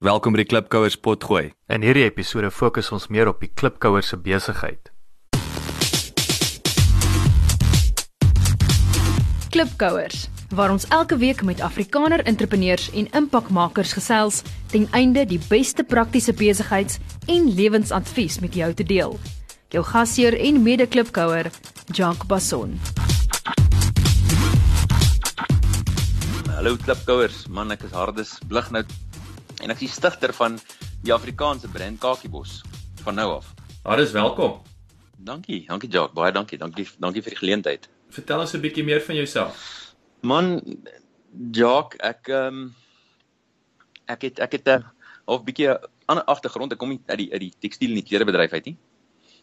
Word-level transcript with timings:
Welkom 0.00 0.32
by 0.32 0.40
die 0.40 0.48
Klipkouers 0.48 0.94
potgooi. 0.96 1.50
In 1.68 1.82
hierdie 1.84 2.06
episode 2.06 2.48
fokus 2.48 2.86
ons 2.88 3.10
meer 3.12 3.28
op 3.28 3.42
die 3.44 3.50
klipkouer 3.52 4.00
se 4.00 4.16
besigheid. 4.16 4.88
Klipkouers, 9.52 10.22
waar 10.56 10.72
ons 10.72 10.86
elke 10.88 11.18
week 11.20 11.42
met 11.44 11.60
Afrikaner 11.60 12.24
entrepreneurs 12.24 12.86
en 12.96 13.10
impakmakers 13.20 13.92
gesels 13.98 14.40
ten 14.72 14.88
einde 14.96 15.26
die 15.28 15.40
beste 15.50 15.84
praktiese 15.84 16.32
besigheids- 16.32 16.96
en 17.28 17.52
lewensadvies 17.60 18.40
met 18.40 18.56
jou 18.56 18.72
te 18.72 18.88
deel. 18.88 19.18
Jou 19.68 19.84
gasheer 19.84 20.32
en 20.32 20.62
mede-klipkouer, 20.64 21.52
Jacques 21.92 22.24
Basson. 22.24 22.80
Hallo 26.56 26.80
klipkouers, 26.80 27.44
man 27.52 27.76
ek 27.76 27.84
is 27.84 27.92
Hardes 27.92 28.38
Blighnout 28.48 28.88
en 29.60 29.70
ek 29.70 29.84
is 29.84 29.94
stigter 29.96 30.32
van 30.36 30.58
die 31.04 31.12
Afrikaanse 31.14 31.68
brand 31.68 32.00
Kakiebos 32.00 32.60
van 33.04 33.14
nou 33.14 33.28
af. 33.36 33.52
Harris, 33.84 34.12
welkom. 34.12 34.60
Dankie, 35.16 35.64
dankie 35.68 35.88
Jacques, 35.88 36.16
baie 36.16 36.32
dankie. 36.32 36.58
Dankie 36.58 36.86
dankie 36.98 37.22
vir 37.24 37.34
die 37.34 37.40
geleentheid. 37.40 37.88
Vertel 38.10 38.40
ons 38.40 38.54
'n 38.54 38.60
bietjie 38.60 38.84
meer 38.84 39.00
van 39.00 39.16
jouself. 39.16 39.56
Man 40.22 40.60
Jacques, 41.52 42.00
ek 42.00 42.28
ehm 42.28 42.46
um, 42.46 42.74
ek 44.06 44.22
het 44.22 44.40
ek 44.40 44.52
het 44.52 44.68
'n 44.68 44.84
half 45.26 45.44
bietjie 45.44 45.68
ander 46.06 46.24
agtergrond. 46.24 46.72
Ek 46.72 46.78
kom 46.78 46.88
nie 46.88 47.02
uit 47.06 47.18
die 47.18 47.32
uit 47.32 47.40
die 47.40 47.54
tekstiel 47.60 47.90
en 47.90 48.00
die 48.00 48.08
klerebedryf 48.08 48.52
uit 48.52 48.64
nie. 48.64 48.76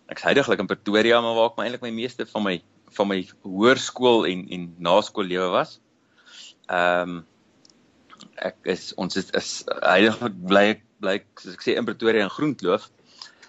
Ek's 0.08 0.24
heidaglik 0.24 0.60
in 0.60 0.68
Pretoria, 0.68 1.22
maar 1.22 1.36
waar 1.36 1.50
ek 1.50 1.58
my 1.58 1.64
eintlik 1.64 1.82
my 1.82 1.92
meeste 1.92 2.26
van 2.26 2.44
my 2.44 2.62
van 2.98 3.08
my 3.08 3.20
hoërskool 3.44 4.26
en 4.28 4.48
en 4.50 4.76
naskoollewe 4.80 5.50
was. 5.52 5.80
Ehm 6.68 7.10
um, 7.10 7.26
ek 8.38 8.58
is 8.74 8.92
ons 9.02 9.18
is, 9.18 9.30
is 9.38 9.52
heiliglik 9.82 10.36
bly 10.50 10.68
bly 11.02 11.20
soos 11.38 11.58
ek 11.58 11.64
sê 11.66 11.76
in 11.78 11.86
Pretoria 11.86 12.26
in 12.26 12.34
Groenkloof. 12.34 12.90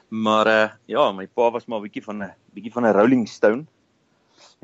Maar 0.08 0.46
uh 0.52 0.68
ja, 0.88 1.10
my 1.12 1.26
pa 1.26 1.50
was 1.50 1.66
maar 1.66 1.80
'n 1.80 1.88
bietjie 1.88 2.04
van 2.04 2.22
'n 2.22 2.32
bietjie 2.54 2.72
van 2.72 2.86
'n 2.86 2.96
Rolling 2.96 3.28
Stone. 3.28 3.66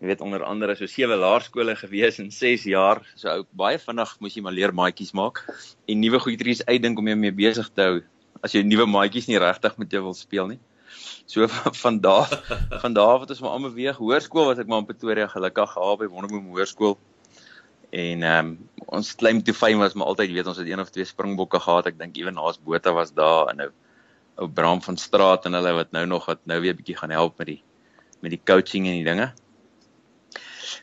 Jy 0.00 0.06
weet 0.06 0.20
onder 0.20 0.42
andere 0.42 0.74
so 0.74 0.86
sewe 0.86 1.16
laerskole 1.16 1.76
gewees 1.76 2.18
in 2.18 2.30
6 2.30 2.64
jaar. 2.64 3.02
So 3.14 3.28
ou 3.28 3.44
baie 3.52 3.78
vinnig 3.78 4.16
moes 4.20 4.34
jy 4.34 4.42
maar 4.42 4.52
leer 4.52 4.72
maatjies 4.74 5.12
maak 5.12 5.44
en 5.88 6.00
nuwe 6.00 6.18
goedjies 6.18 6.64
uitdink 6.66 6.98
om 6.98 7.06
jou 7.06 7.16
mee 7.16 7.32
besig 7.32 7.70
te 7.74 7.82
hou 7.82 8.00
as 8.42 8.52
jy 8.52 8.62
nuwe 8.62 8.86
maatjies 8.86 9.28
nie 9.28 9.38
regtig 9.38 9.78
met 9.78 9.90
jou 9.90 10.02
wil 10.02 10.14
speel 10.14 10.46
nie. 10.46 10.60
So 11.26 11.46
van 11.84 12.00
daar 12.00 12.28
van 12.80 12.92
daar 12.92 13.20
het 13.20 13.30
ons 13.30 13.40
maar 13.40 13.50
almal 13.50 13.72
weer 13.72 13.94
hoërskool 13.94 14.46
was 14.46 14.58
ek 14.58 14.66
maar 14.66 14.82
in 14.82 14.86
Pretoria 14.90 15.28
gelukkig 15.28 15.70
gehad 15.76 15.98
by 15.98 16.06
Wonderboom 16.06 16.50
Hoërskool. 16.52 16.98
En 17.94 18.22
ehm 18.26 18.46
um, 18.46 18.54
ons 18.94 19.14
claim 19.14 19.40
to 19.42 19.54
fame 19.54 19.78
was 19.80 19.94
maar 19.94 20.10
altyd 20.10 20.32
weet 20.34 20.46
ons 20.50 20.58
het 20.60 20.68
een 20.68 20.80
of 20.80 20.90
twee 20.90 21.06
springbokke 21.06 21.60
gehad. 21.62 21.86
Ek 21.86 21.98
dink 21.98 22.16
ewen 22.18 22.34
naas 22.34 22.58
Botha 22.58 22.92
was 22.94 23.14
daar 23.14 23.52
en 23.52 23.62
nou 23.62 23.70
ou 24.42 24.48
Bram 24.50 24.82
van 24.82 24.98
Straat 24.98 25.46
en 25.46 25.54
hulle 25.54 25.72
wat 25.76 25.92
nou 25.94 26.02
nog 26.10 26.26
wat 26.26 26.42
nou 26.50 26.58
weer 26.60 26.74
bietjie 26.74 26.98
gaan 26.98 27.14
help 27.14 27.38
met 27.38 27.52
die 27.52 27.60
met 28.24 28.34
die 28.34 28.40
coaching 28.50 28.88
en 28.90 28.98
die 28.98 29.06
dinge. 29.06 29.30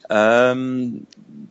Ehm 0.08 0.64
um, 0.64 1.08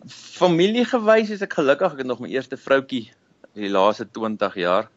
familiegewys 0.08 1.34
is 1.36 1.44
ek 1.44 1.58
gelukkig 1.60 1.92
ek 1.92 2.04
het 2.04 2.08
nog 2.08 2.24
my 2.24 2.32
eerste 2.32 2.56
vroutjie 2.56 3.10
in 3.52 3.66
die 3.68 3.74
laaste 3.76 4.08
20 4.08 4.60
jaar. 4.64 4.88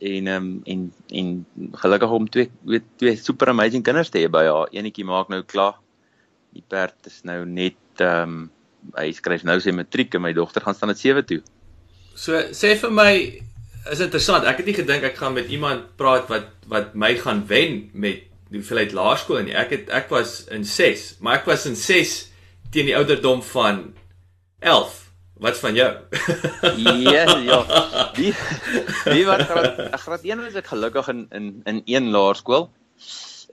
En 0.00 0.30
ehm 0.34 0.50
um, 0.50 0.62
en 0.64 0.86
en 1.22 1.34
gelukkig 1.86 2.18
om 2.18 2.30
twee 2.30 2.50
weet 2.66 2.90
twee 2.96 3.16
super 3.16 3.54
amazing 3.54 3.86
kinders 3.86 4.10
te 4.10 4.24
hê 4.24 4.30
by 4.30 4.48
haar. 4.50 4.72
Eenetjie 4.74 5.06
maak 5.06 5.30
nou 5.30 5.44
klaar. 5.46 5.78
Die 6.50 6.64
perd 6.66 7.06
is 7.06 7.22
nou 7.22 7.44
net 7.46 8.02
ehm 8.02 8.40
um, 8.40 8.48
hy 8.96 9.10
skryf 9.16 9.44
nou 9.46 9.58
sy 9.62 9.74
matriek 9.76 10.14
en 10.14 10.24
my 10.24 10.32
dogter 10.36 10.64
gaan 10.64 10.76
staan 10.76 10.92
at 10.94 11.00
7 11.02 11.24
toe. 11.26 11.40
So 12.14 12.38
sê 12.56 12.74
vir 12.80 12.92
my 12.94 13.12
is 13.90 14.02
interessant. 14.04 14.44
Ek 14.48 14.60
het 14.60 14.68
nie 14.68 14.76
gedink 14.76 15.06
ek 15.08 15.20
gaan 15.20 15.36
met 15.36 15.48
iemand 15.52 15.94
praat 16.00 16.28
wat 16.32 16.50
wat 16.70 16.94
my 16.94 17.14
gaan 17.18 17.44
wen 17.48 17.88
met 17.92 18.26
die 18.50 18.58
hoeveelheid 18.58 18.94
laerskool 18.96 19.44
nie. 19.46 19.56
Ek 19.56 19.72
het 19.74 19.92
ek 19.94 20.10
was 20.12 20.44
in 20.52 20.66
6, 20.66 21.20
maar 21.24 21.40
ek 21.40 21.48
was 21.50 21.66
in 21.70 21.78
6 21.78 22.16
teen 22.74 22.90
die 22.90 22.96
ouderdom 22.98 23.42
van 23.52 23.92
11. 24.60 24.98
Wat 25.40 25.56
van 25.58 25.74
jou? 25.74 25.88
Ja, 27.00 27.24
ja. 27.40 27.60
Die 28.16 28.34
die 29.06 29.24
wat 29.24 29.46
graad 29.48 29.78
graad 30.04 30.26
1 30.26 30.42
was 30.44 30.58
ek 30.60 30.68
gelukkig 30.68 31.08
in 31.14 31.24
in 31.32 31.46
in 31.64 31.80
een 31.86 32.10
laerskool. 32.12 32.68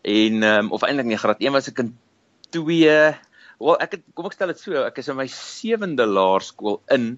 En 0.04 0.44
ehm 0.44 0.68
um, 0.68 0.72
of 0.76 0.84
eintlik 0.84 1.08
nie 1.08 1.22
graad 1.22 1.40
1 1.40 1.56
was 1.56 1.72
ek 1.72 1.80
in 1.86 1.96
2 2.52 3.16
Wel 3.60 3.80
ek 3.82 3.98
het 3.98 4.04
kom 4.14 4.28
ek 4.30 4.38
stel 4.38 4.54
dit 4.54 4.62
so, 4.62 4.84
ek 4.86 5.00
is 5.02 5.10
in 5.10 5.18
my 5.18 5.26
7de 5.32 6.06
laerskool 6.06 6.82
in 6.94 7.16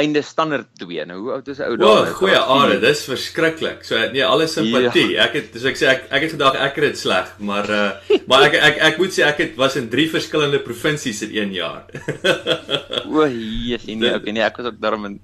einde 0.00 0.22
standaard 0.24 0.70
2. 0.80 1.04
Nou 1.08 1.18
hoe 1.20 1.32
oud 1.36 1.48
is 1.52 1.58
'n 1.58 1.62
ou 1.68 1.72
O, 1.72 1.76
daar? 1.76 1.88
oh, 1.88 2.14
goeie 2.16 2.38
aarde, 2.38 2.78
dis 2.80 3.04
verskriklik. 3.04 3.84
So 3.84 3.98
nee, 4.12 4.24
alle 4.24 4.46
simpatie. 4.46 5.10
Ja. 5.12 5.26
Ek 5.26 5.34
het 5.36 5.52
soos 5.52 5.68
ek 5.68 5.76
sê 5.76 5.88
ek 5.92 6.06
ek 6.08 6.22
het 6.22 6.32
gedag 6.32 6.56
ek 6.56 6.78
het 6.80 6.84
dit 6.84 6.98
sleg, 6.98 7.34
maar 7.38 7.68
uh 7.70 8.20
maar 8.26 8.46
ek 8.48 8.54
ek 8.54 8.78
ek 8.88 8.98
moet 8.98 9.12
sê 9.12 9.26
ek 9.28 9.38
het 9.44 9.56
was 9.56 9.76
in 9.76 9.90
drie 9.92 10.08
verskillende 10.08 10.62
provinsies 10.64 11.22
in 11.28 11.36
een 11.36 11.52
jaar. 11.52 11.84
O, 13.12 13.26
Jesus, 13.28 13.84
nee, 13.86 14.14
okay, 14.14 14.32
nee, 14.32 14.42
ek 14.42 14.56
was 14.56 14.66
ook 14.72 14.80
daarom 14.80 15.04
in 15.04 15.20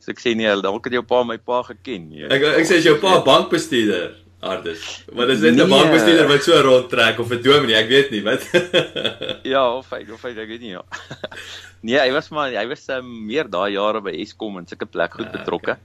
so 0.00 0.10
ek 0.10 0.20
sê 0.24 0.32
nee, 0.34 0.48
dalk 0.62 0.84
het 0.88 0.96
jou 0.96 1.04
pa 1.04 1.22
my 1.24 1.36
pa 1.36 1.62
geken. 1.68 2.08
Nee. 2.08 2.30
ek 2.32 2.48
ek 2.62 2.64
sê 2.64 2.80
is 2.80 2.88
jou 2.88 2.96
pa 3.02 3.20
bankbestuurder? 3.20 4.16
Ardes. 4.40 5.04
Maar 5.12 5.26
dis 5.26 5.40
net 5.40 5.52
'n 5.54 5.56
Nee. 5.56 5.66
bankbestuurder 5.66 6.28
wat 6.28 6.42
so 6.46 6.60
rondtrek 6.62 7.18
of 7.18 7.30
'n 7.32 7.42
dominee, 7.42 7.74
ek 7.76 7.88
weet 7.88 8.10
nie, 8.10 8.22
wat. 8.22 8.44
Ja, 9.52 9.64
of 9.76 9.90
hy 9.90 10.04
of 10.12 10.22
hy 10.22 10.30
ek 10.30 10.48
weet 10.48 10.60
nie 10.60 10.70
ja. 10.76 10.82
nee, 11.86 11.98
hy 11.98 12.12
was 12.12 12.28
maar 12.30 12.50
hy 12.54 12.66
was 12.68 12.88
um, 12.88 13.26
meer 13.26 13.48
daai 13.50 13.72
jare 13.74 14.00
by 14.00 14.14
Eskom 14.22 14.58
en 14.58 14.66
sulke 14.66 14.86
plek 14.86 15.12
goed 15.18 15.26
Ah, 15.26 15.32
betrokke. 15.32 15.76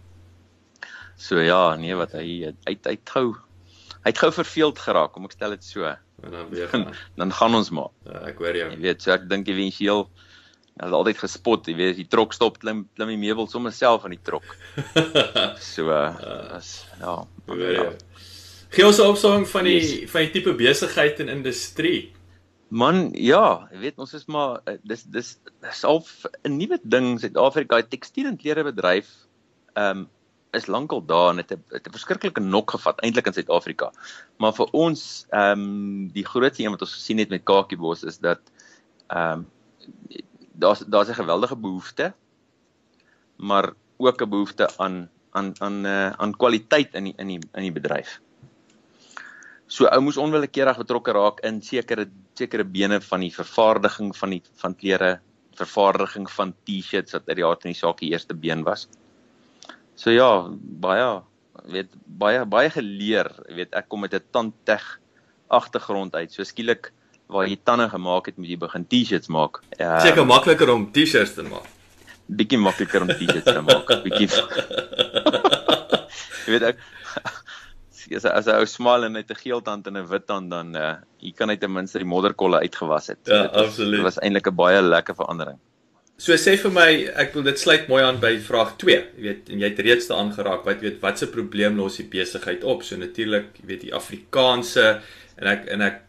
So 1.17 1.39
ja, 1.41 1.75
nee 1.75 1.95
wat 1.95 2.11
hy 2.13 2.53
uit 2.67 2.87
uit 2.87 3.09
gou 3.09 3.33
hy 4.03 4.11
het 4.11 4.17
gou 4.19 4.31
verveeld 4.31 4.79
geraak, 4.79 5.13
kom 5.13 5.25
ek 5.25 5.31
stel 5.31 5.49
dit 5.55 5.63
so. 5.63 5.85
en 6.23 6.31
dan 6.31 6.49
weer 6.49 6.67
gaan. 6.67 6.93
Dan 7.17 7.31
gaan 7.31 7.55
ons 7.55 7.69
maar. 7.69 7.89
Ja, 8.05 8.19
ek 8.27 8.37
hoor 8.37 8.55
jou. 8.55 8.69
Jy 8.71 8.79
weet, 8.81 9.01
so 9.01 9.11
ek 9.11 9.27
dink 9.29 9.47
éventueel 9.47 10.09
Hulle 10.73 10.89
het 10.89 10.93
altyd 10.97 11.17
gespot, 11.21 11.67
jy 11.69 11.75
weet, 11.77 11.95
die 12.01 12.07
trok 12.09 12.33
stop, 12.33 12.55
klim 12.57 12.89
klim 12.97 13.07
die 13.11 13.17
meubel 13.17 13.45
sommer 13.47 13.71
self 13.71 14.05
aan 14.05 14.15
die 14.15 14.23
trok. 14.23 14.43
So 15.61 15.89
uh, 15.91 16.15
as 16.55 16.85
ja. 16.99 17.23
Jou. 17.45 17.91
Gee 18.73 18.85
ons 18.87 18.97
'n 18.97 19.05
opsomming 19.05 19.43
van 19.45 19.67
die 19.69 20.09
van 20.09 20.23
die 20.25 20.31
tipe 20.33 20.53
besigheid 20.57 21.19
en 21.21 21.29
industrie. 21.29 22.11
Man, 22.73 23.11
ja, 23.13 23.69
jy 23.69 23.79
weet 23.83 23.99
ons 24.01 24.13
is 24.17 24.25
maar 24.25 24.63
eh, 24.65 24.79
dis 24.81 25.03
dis 25.03 25.37
dis 25.61 25.83
al 25.85 26.01
'n 26.41 26.57
nuwe 26.57 26.79
ding 26.81 27.05
in 27.11 27.19
Suid-Afrika, 27.19 27.81
die 27.83 27.93
tekstiel 27.93 28.31
en 28.31 28.37
klerebedryf 28.37 29.11
ehm 29.77 29.97
um, 29.97 30.09
is 30.57 30.65
lankal 30.65 31.05
daar 31.05 31.29
en 31.29 31.35
dit 31.35 31.49
het 31.49 31.59
'n 31.59 31.75
het 31.75 31.87
'n 31.87 31.97
verskriklike 31.97 32.41
nok 32.41 32.71
gevat 32.71 32.97
eintlik 33.05 33.29
in 33.29 33.33
Suid-Afrika. 33.33 33.93
Maar 34.37 34.53
vir 34.53 34.67
ons 34.71 35.25
ehm 35.29 35.59
um, 35.59 36.07
die 36.07 36.25
grootste 36.25 36.63
een 36.63 36.73
wat 36.73 36.81
ons 36.81 36.97
gesien 36.97 37.21
het 37.21 37.29
met 37.29 37.45
Kakiebos 37.45 38.03
is 38.03 38.17
dat 38.17 38.41
ehm 39.07 39.45
um, 39.45 39.47
daar's 40.57 40.81
daar's 40.87 41.09
'n 41.09 41.21
geweldige 41.21 41.55
behoefte 41.55 42.13
maar 43.35 43.73
ook 43.97 44.21
'n 44.21 44.29
behoefte 44.29 44.77
aan 44.77 45.09
aan 45.29 45.53
aan 45.61 45.85
uh, 45.85 46.09
aan 46.09 46.37
kwaliteit 46.37 46.93
in 46.93 47.03
die 47.03 47.13
in 47.17 47.27
die 47.27 47.41
in 47.53 47.61
die 47.61 47.71
bedryf. 47.71 48.22
So 49.67 49.87
ou 49.87 50.01
moes 50.01 50.17
onwillekeurig 50.17 50.77
betrokke 50.77 51.13
raak 51.15 51.39
in 51.47 51.61
sekere 51.61 52.05
sekere 52.37 52.63
bene 52.65 52.99
van 53.01 53.19
die 53.21 53.31
vervaardiging 53.33 54.15
van 54.17 54.29
die 54.35 54.41
van 54.61 54.75
klere, 54.75 55.19
vervaardiging 55.57 56.27
van 56.29 56.53
T-shirts 56.65 57.13
wat 57.13 57.29
uit 57.29 57.37
die 57.37 57.45
aard 57.45 57.61
van 57.61 57.71
die 57.71 57.79
saak 57.79 57.99
die 58.01 58.11
eerste 58.11 58.33
been 58.33 58.63
was. 58.63 58.87
So 59.95 60.09
ja, 60.11 60.49
baie 60.81 61.21
weet 61.69 61.89
baie 62.05 62.45
baie 62.49 62.69
geleer, 62.73 63.29
weet 63.49 63.73
ek 63.77 63.87
kom 63.89 64.01
met 64.01 64.13
'n 64.13 64.21
tandteg 64.31 64.99
agtergrond 65.49 66.15
uit. 66.15 66.31
So 66.31 66.43
skielik 66.43 66.91
waar 67.29 67.47
jy 67.47 67.57
tande 67.63 67.89
gemaak 67.89 68.25
het, 68.25 68.37
moet 68.37 68.49
jy 68.49 68.57
begin 68.57 68.85
T-shirts 68.85 69.27
maak. 69.27 69.61
Ja, 69.79 69.99
Seker 69.99 70.25
makliker 70.25 70.69
om 70.69 70.91
T-shirts 70.91 71.33
te 71.33 71.43
maak. 71.43 71.65
bietjie 72.27 72.57
makliker 72.57 73.01
om 73.01 73.07
T-shirts 73.07 73.43
te 73.45 73.61
maak, 73.61 73.87
bietjie. 74.03 74.27
jy 76.45 76.51
weet 76.51 76.63
ek 76.63 76.77
as 78.11 78.25
as 78.25 78.47
'n 78.47 78.59
ou 78.59 78.65
smal 78.65 79.05
en 79.05 79.13
net 79.13 79.31
'n 79.31 79.35
geel 79.35 79.61
tand 79.61 79.87
en 79.87 79.97
'n 79.97 80.07
wit 80.07 80.25
tand 80.27 80.49
dan 80.49 80.75
uh 80.75 80.95
jy 81.21 81.31
kan 81.31 81.47
net 81.47 81.59
ten 81.59 81.71
minste 81.71 81.99
die 81.99 82.07
modderkolle 82.07 82.59
uitgewas 82.59 83.07
het. 83.07 83.19
Ja, 83.23 83.43
dit 83.43 83.51
was, 83.51 83.67
absoluut. 83.67 83.99
Dit 83.99 84.03
was 84.03 84.19
eintlik 84.19 84.47
'n 84.47 84.55
baie 84.55 84.81
lekker 84.81 85.15
verandering. 85.15 85.59
So 86.17 86.35
sê 86.37 86.53
vir 86.57 86.71
my, 86.71 86.89
ek 87.19 87.33
wil 87.33 87.43
dit 87.43 87.59
sluit 87.59 87.87
mooi 87.87 88.03
aan 88.03 88.19
by 88.21 88.37
vraag 88.39 88.75
2. 88.77 88.97
Jy 89.17 89.23
weet, 89.25 89.49
en 89.49 89.59
jy 89.59 89.69
het 89.69 89.79
reeds 89.79 90.07
daaraan 90.07 90.33
geraak, 90.33 90.63
wat 90.65 90.79
weet 90.79 91.01
watse 91.01 91.27
probleem 91.27 91.75
los 91.75 91.97
die 91.97 92.05
besigheid 92.05 92.63
op? 92.63 92.83
So 92.83 92.95
natuurlik, 92.97 93.57
jy 93.61 93.65
weet 93.65 93.81
die 93.81 93.93
Afrikaanse 93.93 95.01
en 95.37 95.47
ek 95.47 95.65
en 95.73 95.81
ek 95.81 96.01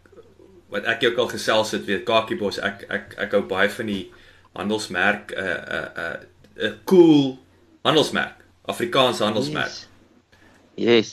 wat 0.75 0.85
ek 0.85 1.05
ook 1.09 1.19
al 1.19 1.29
gesels 1.29 1.73
het, 1.73 1.87
weet 1.87 2.05
Kakiebos, 2.05 2.59
ek 2.59 2.85
ek 2.91 3.15
ek 3.19 3.33
hou 3.33 3.43
baie 3.49 3.71
van 3.71 3.87
die 3.87 4.13
handelsmerk 4.55 5.33
'n 5.33 5.41
'n 5.41 5.89
'n 5.97 6.69
'n 6.69 6.79
cool 6.85 7.39
handelsmerk, 7.85 8.45
Afrikaanse 8.67 9.25
handelsmerk. 9.25 9.67
Yes, 9.67 9.89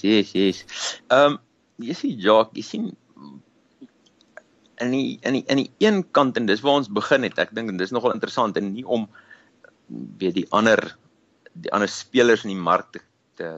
yes, 0.04 0.34
yes. 0.34 0.66
Ehm 1.10 1.34
um, 1.34 1.40
jy 1.82 1.94
sien 1.98 2.20
Jacques, 2.22 2.58
jy 2.60 2.66
sien 2.66 2.90
in 4.82 4.94
die 4.94 5.20
in 5.22 5.38
die 5.38 5.44
in 5.50 5.62
die 5.62 5.70
een 5.82 6.02
kant 6.16 6.38
en 6.38 6.46
dis 6.50 6.62
waar 6.66 6.82
ons 6.82 6.90
begin 6.90 7.26
het. 7.28 7.40
Ek 7.42 7.54
dink 7.56 7.70
en 7.70 7.80
dis 7.80 7.94
nogal 7.94 8.16
interessant 8.16 8.58
en 8.58 8.72
nie 8.74 8.86
om 8.86 9.08
weet 10.22 10.38
die 10.40 10.48
ander 10.50 10.82
die 11.52 11.72
ander 11.76 11.90
spelers 11.92 12.46
in 12.46 12.54
die 12.54 12.64
mark 12.64 12.94
te, 12.96 13.02
te 13.36 13.50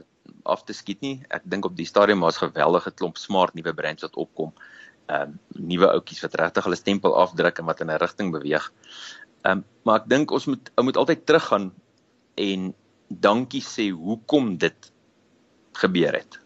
af 0.48 0.64
te 0.68 0.76
skiet 0.76 1.02
nie. 1.04 1.16
Ek 1.32 1.44
dink 1.48 1.66
op 1.68 1.76
die 1.78 1.88
stadium 1.88 2.24
was 2.24 2.40
geweldige 2.42 2.92
klomp 2.96 3.20
smart 3.20 3.54
nuwe 3.54 3.74
brands 3.76 4.06
wat 4.06 4.16
opkom. 4.20 4.54
Ehm 5.08 5.34
um, 5.34 5.68
nuwe 5.72 5.90
ouetjies 5.92 6.24
wat 6.26 6.38
regtig 6.40 6.66
hulle 6.68 6.80
stempel 6.80 7.16
afdruk 7.20 7.60
en 7.60 7.68
wat 7.70 7.80
in 7.84 7.92
'n 7.92 8.00
rigting 8.02 8.32
beweeg. 8.32 8.70
Ehm 9.44 9.58
um, 9.58 9.64
maar 9.84 10.02
ek 10.02 10.08
dink 10.08 10.30
ons 10.30 10.48
moet 10.50 10.72
ou 10.76 10.84
moet 10.84 10.96
altyd 10.96 11.26
teruggaan 11.26 11.72
en 12.34 12.74
dankie 13.08 13.62
sê 13.62 13.90
hoekom 13.90 14.56
dit 14.58 14.92
gebeur 15.78 16.12
het. 16.12 16.40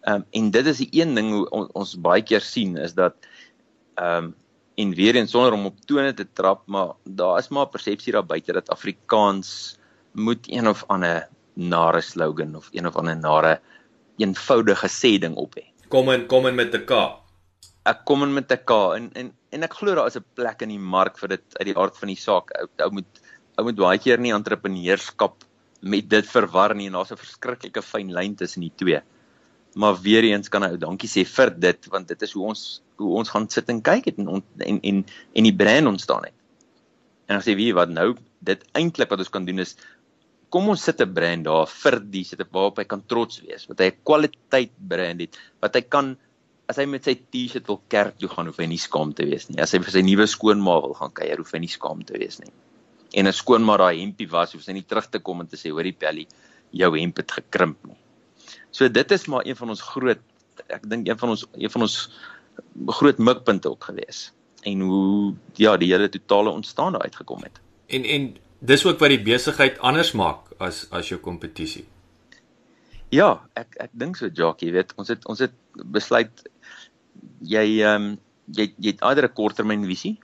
Ehm 0.00 0.14
um, 0.14 0.26
en 0.30 0.50
dit 0.50 0.66
is 0.66 0.76
die 0.76 0.88
een 1.02 1.14
ding 1.14 1.30
hoe 1.32 1.48
on, 1.50 1.68
ons 1.72 1.96
baie 2.00 2.22
keer 2.22 2.40
sien 2.40 2.76
is 2.76 2.94
dat 2.94 3.16
ehm 3.94 4.30
um, 4.30 4.34
en 4.80 4.94
weer 4.96 5.16
eens 5.16 5.30
sonder 5.30 5.52
om 5.52 5.66
op 5.68 5.80
tone 5.84 6.14
te 6.14 6.24
trap, 6.32 6.62
maar 6.66 6.94
daar 7.04 7.38
is 7.38 7.48
maar 7.48 7.66
'n 7.66 7.74
persepsie 7.74 8.12
daar 8.12 8.26
buite 8.26 8.52
dat 8.52 8.70
Afrikaans 8.70 9.78
moet 10.12 10.48
een 10.48 10.68
of 10.68 10.84
ander 10.86 11.28
nare 11.54 12.00
slogan 12.00 12.56
of 12.56 12.68
een 12.72 12.86
of 12.86 12.96
ander 12.96 13.16
nare 13.16 13.60
eenvoudige 14.16 14.88
sê 14.88 15.18
ding 15.18 15.34
op 15.36 15.58
hê. 15.58 15.66
Kom 15.88 16.10
in, 16.10 16.26
kom 16.26 16.46
in 16.46 16.54
met 16.54 16.74
'n 16.74 16.84
K. 16.84 16.92
Ek 17.82 18.04
kom 18.04 18.22
in 18.22 18.32
met 18.32 18.52
'n 18.52 18.64
K 18.64 18.70
en 18.70 19.10
en 19.12 19.32
en 19.50 19.62
ek 19.62 19.74
glo 19.74 19.94
daar 19.94 20.06
is 20.06 20.16
'n 20.16 20.24
plek 20.34 20.62
in 20.62 20.68
die 20.68 20.78
mark 20.78 21.18
vir 21.18 21.28
dit 21.28 21.44
uit 21.58 21.66
die 21.66 21.76
aard 21.76 21.96
van 21.96 22.08
die 22.08 22.16
saak. 22.16 22.50
Ou, 22.60 22.66
ou 22.78 22.90
moet 22.90 23.20
ou 23.56 23.64
moet 23.64 23.76
baie 23.76 23.98
keer 23.98 24.18
nie 24.18 24.32
entrepreneurskap 24.32 25.44
met 25.80 26.08
dit 26.08 26.26
verwar 26.26 26.74
nie 26.74 26.86
en 26.86 26.98
daar's 26.98 27.12
'n 27.12 27.16
verskriklike 27.16 27.82
fyn 27.82 28.12
lyn 28.12 28.34
tussen 28.34 28.60
die 28.62 28.72
twee. 28.76 29.00
Maar 29.74 30.00
weer 30.02 30.24
eens 30.24 30.48
kan 30.48 30.64
ek 30.64 30.80
dankie 30.80 31.08
sê 31.08 31.24
vir 31.24 31.50
dit 31.50 31.86
want 31.86 32.08
dit 32.08 32.22
is 32.22 32.32
hoe 32.32 32.46
ons 32.46 32.82
hoe 32.96 33.16
ons 33.16 33.28
gaan 33.28 33.48
sit 33.48 33.68
en 33.68 33.80
kyk 33.82 34.04
het 34.04 34.18
en 34.18 34.42
en 34.58 34.80
en 34.82 35.04
en 35.34 35.44
die 35.44 35.56
brand 35.56 35.86
ontstaan 35.86 36.24
het. 36.24 36.34
En 37.28 37.36
as 37.36 37.46
jy 37.46 37.54
weet 37.56 37.74
wat 37.74 37.88
nou 37.88 38.16
dit 38.40 38.64
eintlik 38.72 39.10
wat 39.10 39.18
ons 39.18 39.30
kan 39.30 39.44
doen 39.44 39.58
is 39.58 39.76
kom 40.50 40.68
ons 40.68 40.82
sit 40.82 41.00
'n 41.00 41.14
brand 41.14 41.44
daar 41.44 41.66
vir 41.66 42.00
die 42.00 42.24
sit 42.24 42.40
waarop 42.50 42.78
hy 42.78 42.84
kan 42.84 43.02
trots 43.06 43.40
wees, 43.40 43.68
wat 43.68 43.78
hy 43.78 43.86
'n 43.86 44.02
kwaliteit 44.04 44.72
brand 44.76 45.20
het, 45.20 45.38
wat 45.60 45.74
hy 45.74 45.82
kan 45.82 46.16
as 46.68 46.76
hy 46.76 46.86
met 46.86 47.04
sy 47.04 47.14
T-shirt 47.14 47.66
wil 47.66 47.80
kerk 47.88 48.18
toe 48.18 48.28
gaan, 48.28 48.46
hoef 48.46 48.58
hy 48.58 48.66
nie 48.66 48.78
skaam 48.78 49.12
te 49.12 49.26
wees 49.26 49.48
nie. 49.48 49.58
As 49.62 49.72
hy 49.72 49.80
vir 49.82 49.90
sy 49.90 50.02
nuwe 50.06 50.26
skoonma 50.26 50.80
wil 50.84 50.94
gaan 50.94 51.10
kuier, 51.10 51.38
hoef 51.38 51.52
hy 51.52 51.58
nie 51.58 51.72
skaam 51.72 52.04
te 52.06 52.18
wees 52.18 52.38
nie. 52.38 52.52
En 53.12 53.26
'n 53.26 53.32
skoonma 53.32 53.76
daai 53.76 54.00
hempie 54.00 54.28
was, 54.28 54.52
hoef 54.52 54.62
sy 54.62 54.72
nie 54.72 54.86
terug 54.86 55.08
te 55.10 55.18
kom 55.18 55.40
en 55.40 55.46
te 55.46 55.56
sê, 55.56 55.70
"Hoorie 55.70 55.92
Pelly, 55.92 56.26
jou 56.70 56.98
hemp 56.98 57.16
het 57.16 57.32
gekrimp 57.32 57.86
nie." 57.86 57.96
So 58.70 58.88
dit 58.88 59.10
is 59.10 59.26
maar 59.26 59.46
een 59.46 59.56
van 59.56 59.68
ons 59.68 59.82
groot 59.82 60.20
ek 60.68 60.88
dink 60.88 61.08
een 61.08 61.18
van 61.18 61.28
ons 61.28 61.46
een 61.52 61.70
van 61.70 61.86
ons 61.86 61.96
groot 62.86 63.18
mikpunte 63.18 63.70
ook 63.70 63.84
gewees 63.84 64.32
en 64.68 64.80
hoe 64.80 65.34
ja, 65.56 65.76
die 65.76 65.88
hele 65.92 66.08
totale 66.08 66.50
ontstaan 66.50 66.92
daar 66.92 67.02
uitgekom 67.02 67.42
het. 67.42 67.60
En 67.86 68.04
en 68.04 68.36
dis 68.58 68.84
ook 68.84 68.98
wat 68.98 69.08
die 69.08 69.22
besigheid 69.22 69.78
anders 69.78 70.12
maak 70.12 70.52
as 70.58 70.84
as 70.90 71.08
jou 71.08 71.20
kompetisie. 71.20 71.86
Ja, 73.08 73.40
ek 73.58 73.78
ek 73.80 73.90
dink 73.92 74.20
so 74.20 74.28
Jackie, 74.28 74.68
jy 74.68 74.74
weet, 74.74 74.92
ons 75.00 75.08
het 75.08 75.24
ons 75.26 75.40
het 75.40 75.54
besluit 75.72 76.44
jy 77.40 77.64
ehm 77.80 78.10
um, 78.10 78.10
jy 78.50 78.72
jy 78.76 78.92
het 78.92 79.02
eerder 79.06 79.30
'n 79.30 79.34
korttermynvisie 79.34 80.18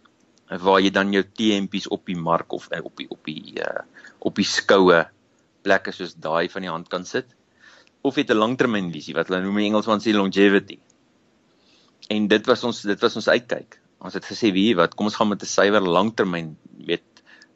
waar 0.48 0.80
jy 0.80 0.90
dan 0.94 1.12
jou 1.12 1.24
TMP's 1.24 1.88
op 1.90 2.06
die 2.06 2.16
mark 2.16 2.52
of 2.52 2.68
eh, 2.70 2.84
op 2.84 2.96
die 2.96 3.08
op 3.10 3.24
die 3.26 3.58
uh, 3.58 3.82
op 4.18 4.36
die 4.38 4.46
skoue 4.46 5.06
plekke 5.66 5.92
soos 5.92 6.14
daai 6.14 6.48
van 6.48 6.62
die 6.62 6.70
hand 6.70 6.88
kan 6.88 7.04
sit 7.04 7.34
of 8.06 8.14
het 8.14 8.30
'n 8.30 8.38
langtermynvisie 8.38 9.14
wat 9.14 9.28
hulle 9.28 9.42
noem 9.42 9.58
in 9.58 9.72
Engels 9.72 9.86
sê 10.04 10.14
longevity. 10.14 10.78
En 12.08 12.28
dit 12.28 12.46
was 12.46 12.64
ons 12.64 12.82
dit 12.82 13.00
was 13.00 13.16
ons 13.16 13.28
uitkyk. 13.28 13.80
Ons 13.98 14.14
het 14.14 14.24
gesê 14.24 14.52
wie 14.52 14.76
wat, 14.76 14.94
kom 14.94 15.06
ons 15.06 15.16
gaan 15.16 15.28
met 15.28 15.42
'n 15.42 15.46
suiwer 15.46 15.82
langtermyn, 15.82 16.56
weet 16.86 17.02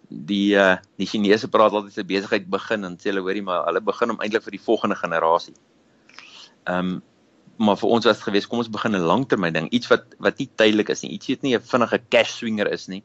die 0.08 0.56
uh, 0.58 0.76
die 0.98 1.06
Chinese 1.06 1.48
praat 1.48 1.72
altyd 1.72 1.92
se 1.92 2.04
besigheid 2.04 2.50
begin 2.50 2.84
en 2.84 2.96
sê 2.98 3.12
hulle 3.12 3.22
hoorie 3.22 3.42
maar 3.42 3.66
hulle 3.68 3.80
begin 3.80 4.10
om 4.10 4.20
eintlik 4.20 4.42
vir 4.42 4.58
die 4.58 4.66
volgende 4.66 4.96
generasie. 4.96 5.54
Ehm 6.66 6.78
um, 6.78 7.02
maar 7.60 7.76
vir 7.76 7.90
ons 7.92 8.06
was 8.08 8.16
dit 8.16 8.26
gewees 8.28 8.46
kom 8.48 8.62
ons 8.62 8.72
begin 8.72 8.96
'n 8.96 9.08
langtermyn 9.10 9.52
ding, 9.52 9.66
iets 9.70 9.90
wat 9.92 10.14
wat 10.18 10.38
nie 10.38 10.48
tydelik 10.56 10.88
is 10.88 11.02
nie, 11.02 11.12
iets 11.16 11.28
wat 11.28 11.42
nie 11.42 11.54
'n 11.56 11.68
vinnige 11.72 11.98
cash 12.08 12.32
swinger 12.38 12.72
is 12.72 12.88
nie. 12.88 13.02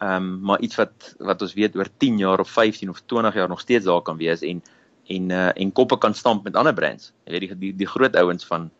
Ehm 0.00 0.16
um, 0.16 0.40
maar 0.40 0.60
iets 0.60 0.76
wat 0.76 1.14
wat 1.18 1.42
ons 1.42 1.54
weet 1.54 1.76
oor 1.76 1.88
10 1.98 2.18
jaar 2.18 2.40
of 2.40 2.50
15 2.50 2.90
of 2.90 3.00
20 3.06 3.34
jaar 3.34 3.48
nog 3.48 3.60
steeds 3.60 3.84
daar 3.84 4.02
kan 4.02 4.16
wees 4.16 4.42
en 4.42 4.62
en 5.08 5.30
uh, 5.30 5.50
en 5.54 5.72
koppe 5.72 5.98
kan 5.98 6.14
stamp 6.14 6.44
met 6.44 6.56
ander 6.56 6.74
brands. 6.74 7.12
Jy 7.24 7.32
weet 7.32 7.40
die 7.40 7.58
die, 7.58 7.76
die 7.76 7.86
groot 7.86 8.16
ouens 8.16 8.44
van 8.44 8.70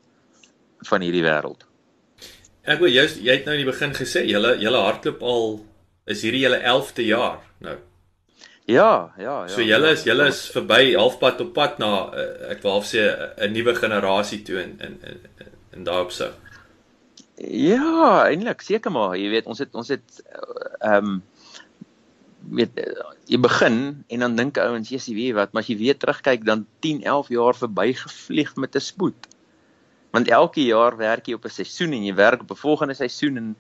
van 0.78 1.00
hierdie 1.00 1.24
wêreld. 1.24 1.64
Ek 2.62 2.78
wou 2.78 2.88
jy 2.88 3.06
jy 3.24 3.32
het 3.32 3.44
nou 3.44 3.56
in 3.56 3.64
die 3.64 3.72
begin 3.72 3.92
gesê 3.96 4.24
julle 4.28 4.58
julle 4.60 4.84
hardloop 4.84 5.22
al 5.22 5.60
is 6.06 6.22
hierdie 6.22 6.44
julle 6.44 6.60
11de 6.60 7.06
jaar 7.06 7.40
nou. 7.60 7.76
Ja, 8.70 9.12
ja, 9.18 9.34
ja. 9.42 9.48
So 9.48 9.64
julle 9.64 9.94
is 9.96 10.04
julle 10.06 10.28
is 10.30 10.44
verby 10.54 10.92
halfpad 10.94 11.40
op 11.42 11.52
pad 11.56 11.80
na 11.82 11.90
uh, 12.12 12.26
ek 12.52 12.62
wil 12.62 12.76
half 12.76 12.86
sê 12.90 13.06
'n 13.46 13.52
nuwe 13.54 13.74
generasie 13.74 14.42
toe 14.46 14.60
in 14.62 14.76
in 14.86 14.94
in, 15.10 15.18
in 15.74 15.84
daarop 15.88 16.12
sou. 16.14 16.30
Ja, 17.40 18.28
eintlik 18.28 18.60
seker 18.60 18.92
maar, 18.92 19.16
jy 19.16 19.30
weet 19.32 19.46
ons 19.48 19.58
het 19.58 19.74
ons 19.74 19.88
het 19.88 20.22
ehm 20.80 21.10
um, 21.10 21.22
weet 22.50 22.78
jy 23.28 23.38
begin 23.40 24.04
en 24.08 24.22
dan 24.24 24.36
dink 24.36 24.58
ouens, 24.58 24.90
jy 24.90 24.98
sê 24.98 25.14
weet 25.14 25.34
wat, 25.36 25.52
maar 25.52 25.62
as 25.62 25.70
jy 25.70 25.76
weer 25.80 25.96
terugkyk 25.96 26.44
dan 26.44 26.66
10, 26.80 27.02
11 27.04 27.28
jaar 27.28 27.56
verby 27.56 27.92
gevlieg 28.02 28.54
met 28.56 28.76
'n 28.76 28.80
spoed. 28.80 29.28
Want 30.10 30.28
elke 30.28 30.62
jaar 30.64 30.96
werk 30.96 31.26
jy 31.26 31.34
op 31.34 31.44
'n 31.44 31.56
seisoen 31.58 31.92
en 31.92 32.04
jy 32.04 32.14
werk 32.14 32.42
op 32.42 32.50
'n 32.50 32.64
volgende 32.66 32.94
seisoen 32.94 33.36
en 33.36 33.56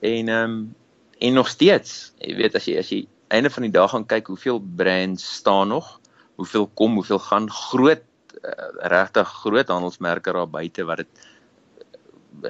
en 0.00 0.28
ehm 0.28 0.50
um, 0.50 0.74
en 1.18 1.32
nog 1.32 1.48
steeds, 1.48 2.12
jy 2.18 2.36
weet 2.36 2.54
as 2.54 2.64
jy 2.64 2.78
as 2.78 2.88
jy 2.90 3.06
einde 3.34 3.50
van 3.50 3.66
die 3.66 3.74
dag 3.74 3.90
gaan 3.92 4.06
kyk 4.06 4.30
hoeveel 4.32 4.60
brands 4.76 5.24
staan 5.40 5.68
nog, 5.74 5.98
hoeveel 6.40 6.66
kom, 6.74 6.94
hoeveel 7.00 7.18
gaan. 7.18 7.50
Groot 7.50 8.02
uh, 8.42 8.68
regtig 8.90 9.28
groot 9.42 9.68
handelsmerke 9.68 10.32
daar 10.32 10.50
buite 10.50 10.86
wat 10.88 11.04
dit 11.04 11.26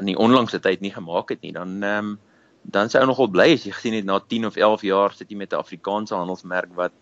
in 0.00 0.08
die 0.08 0.18
onlangse 0.18 0.60
tyd 0.64 0.80
nie 0.80 0.92
gemaak 0.94 1.34
het 1.34 1.42
nie, 1.44 1.52
dan 1.52 1.82
ehm 1.82 2.14
um, 2.14 2.14
dan 2.64 2.88
sou 2.88 3.02
nogal 3.04 3.28
bly 3.28 3.50
as 3.52 3.66
jy 3.66 3.74
gesien 3.76 3.92
het 3.98 4.06
na 4.08 4.14
10 4.24 4.46
of 4.48 4.54
11 4.56 4.86
jaar 4.88 5.12
sit 5.12 5.28
jy 5.28 5.36
met 5.36 5.52
'n 5.52 5.60
Afrikaanse 5.60 6.14
handelsmerk 6.14 6.70
wat 6.74 6.94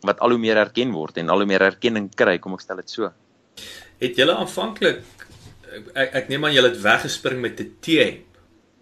wat 0.00 0.20
al 0.20 0.30
hoe 0.30 0.38
meer 0.38 0.56
erken 0.56 0.92
word 0.92 1.18
en 1.18 1.28
al 1.28 1.42
hoe 1.42 1.46
meer 1.46 1.62
erkenning 1.62 2.08
kry, 2.14 2.38
kom 2.38 2.54
ek 2.54 2.60
stel 2.60 2.76
dit 2.76 2.90
so. 2.90 3.10
Het 3.98 4.16
julle 4.16 4.34
aanvanklik 4.34 5.02
ek 5.94 6.14
ek 6.22 6.28
neem 6.28 6.44
aan 6.44 6.54
julle 6.54 6.70
het 6.72 6.80
weggespring 6.80 7.40
met 7.40 7.60
'n 7.60 7.76
T 7.80 7.88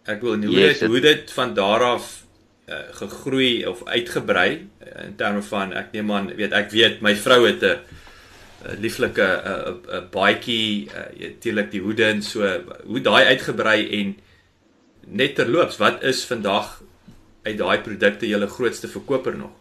Ek 0.06 0.20
wil 0.22 0.36
nou 0.38 0.50
yes, 0.50 0.84
hoe 0.86 1.00
dit 1.00 1.32
van 1.32 1.54
daar 1.54 1.82
af 1.82 2.25
uh, 2.66 2.86
gegroei 2.98 3.66
of 3.66 3.84
uitgebrei. 3.86 4.68
Uh, 4.82 5.04
in 5.06 5.16
terme 5.16 5.42
van 5.42 5.72
ek 5.72 5.92
neem 5.94 6.12
aan 6.12 6.30
weet 6.38 6.54
ek 6.56 6.72
weet 6.74 7.02
my 7.04 7.14
vrou 7.16 7.44
het 7.46 7.62
'n 7.62 7.78
lieflike 8.82 9.22
'n 9.22 10.08
baadjie 10.10 10.90
natuurlik 11.18 11.66
uh, 11.66 11.70
die 11.70 11.80
hoede 11.80 12.04
en 12.04 12.22
so 12.22 12.42
hoe 12.84 13.00
daai 13.00 13.24
uitgebrei 13.26 13.80
en 14.00 14.16
net 15.06 15.34
terloops 15.34 15.78
wat 15.78 16.02
is 16.02 16.24
vandag 16.24 16.82
uit 17.42 17.58
daai 17.58 17.78
produkte 17.80 18.26
julle 18.26 18.46
grootste 18.46 18.88
verkoper 18.88 19.36
nog? 19.36 19.54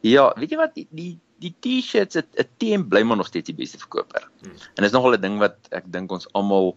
Ja 0.00 0.30
weet 0.36 0.50
jy 0.50 0.56
wat 0.56 0.74
die 0.74 0.86
die, 0.90 1.18
die 1.42 1.54
T-shirts 1.60 2.16
'n 2.16 2.48
TM 2.58 2.88
bly 2.88 3.02
maar 3.02 3.16
nog 3.16 3.26
steeds 3.26 3.50
die 3.50 3.58
beste 3.58 3.78
verkoper. 3.78 4.28
Hmm. 4.40 4.54
en 4.74 4.84
is 4.84 4.92
nogal 4.92 5.16
'n 5.16 5.20
ding 5.20 5.38
wat 5.38 5.56
ek 5.70 5.90
dink 5.90 6.12
ons 6.12 6.28
almal 6.32 6.76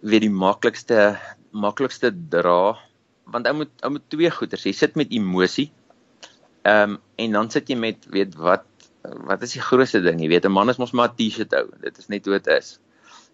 weet 0.00 0.20
die 0.20 0.30
maklikste 0.30 1.16
maklikste 1.50 2.12
dra 2.28 2.76
want 3.32 3.46
ou 3.46 3.54
moet 3.54 3.84
ou 3.84 3.90
moet 3.90 4.08
twee 4.08 4.30
goeters 4.30 4.64
jy 4.64 4.72
sit 4.72 4.96
met 4.96 5.12
emosie 5.12 5.70
ehm 6.62 6.96
um, 6.96 6.98
en 7.16 7.32
dan 7.32 7.50
sit 7.50 7.68
jy 7.68 7.76
met 7.76 8.06
weet 8.12 8.34
wat 8.36 8.66
wat 9.02 9.42
is 9.42 9.54
die 9.56 9.62
grootste 9.62 10.00
ding? 10.04 10.20
Jy 10.20 10.28
weet 10.28 10.46
'n 10.46 10.52
man 10.52 10.68
is 10.68 10.78
mos 10.78 10.92
maar 10.92 11.08
'n 11.08 11.16
T-shirt 11.16 11.52
hou 11.52 11.66
dit 11.80 11.98
is 11.98 12.08
net 12.08 12.24
hoe 12.24 12.34
dit 12.38 12.46
is. 12.46 12.78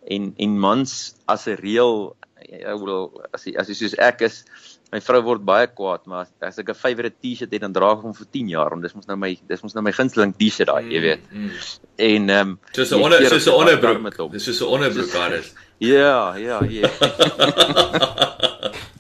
En 0.07 0.35
en 0.37 0.59
mans 0.59 1.15
as 1.27 1.47
'n 1.49 1.57
reël 1.57 2.17
ek 2.45 2.79
bedoel 2.79 3.23
as 3.33 3.45
jy 3.45 3.57
as 3.57 3.69
jy 3.69 3.75
soos 3.75 3.95
ek 3.99 4.21
is 4.23 4.45
my 4.93 5.01
vrou 5.01 5.23
word 5.23 5.45
baie 5.45 5.67
kwaad 5.67 6.07
maar 6.07 6.27
as 6.41 6.59
ek 6.59 6.69
'n 6.69 6.75
favourite 6.75 7.17
T-shirt 7.21 7.53
het 7.53 7.61
dan 7.61 7.73
dra 7.73 7.93
ek 7.93 8.03
hom 8.03 8.15
vir 8.15 8.27
10 8.31 8.49
jaar 8.49 8.73
en 8.73 8.81
dis 8.81 8.95
mos 8.95 9.07
nou 9.07 9.17
my 9.17 9.39
dis 9.49 9.63
mos 9.63 9.75
nou 9.75 9.83
my 9.83 9.93
gunsteling 9.93 10.35
T-shirt 10.37 10.69
daai 10.69 10.85
jy 10.93 11.01
weet. 11.01 11.23
Mm, 11.33 11.43
mm. 11.43 11.51
en 11.97 12.31
ehm 12.31 12.49
um, 12.49 12.59
soos 12.73 12.91
'n 12.93 13.01
onder 13.01 13.29
soos 13.29 13.47
'n 13.47 13.53
onderbroek. 13.53 14.33
dis 14.33 14.45
soos 14.45 14.61
'n 14.61 14.67
onderbroek 14.67 15.13
daar 15.13 15.33
is. 15.33 15.53
Ja, 15.79 16.37
ja, 16.37 16.61
ja. 16.65 16.89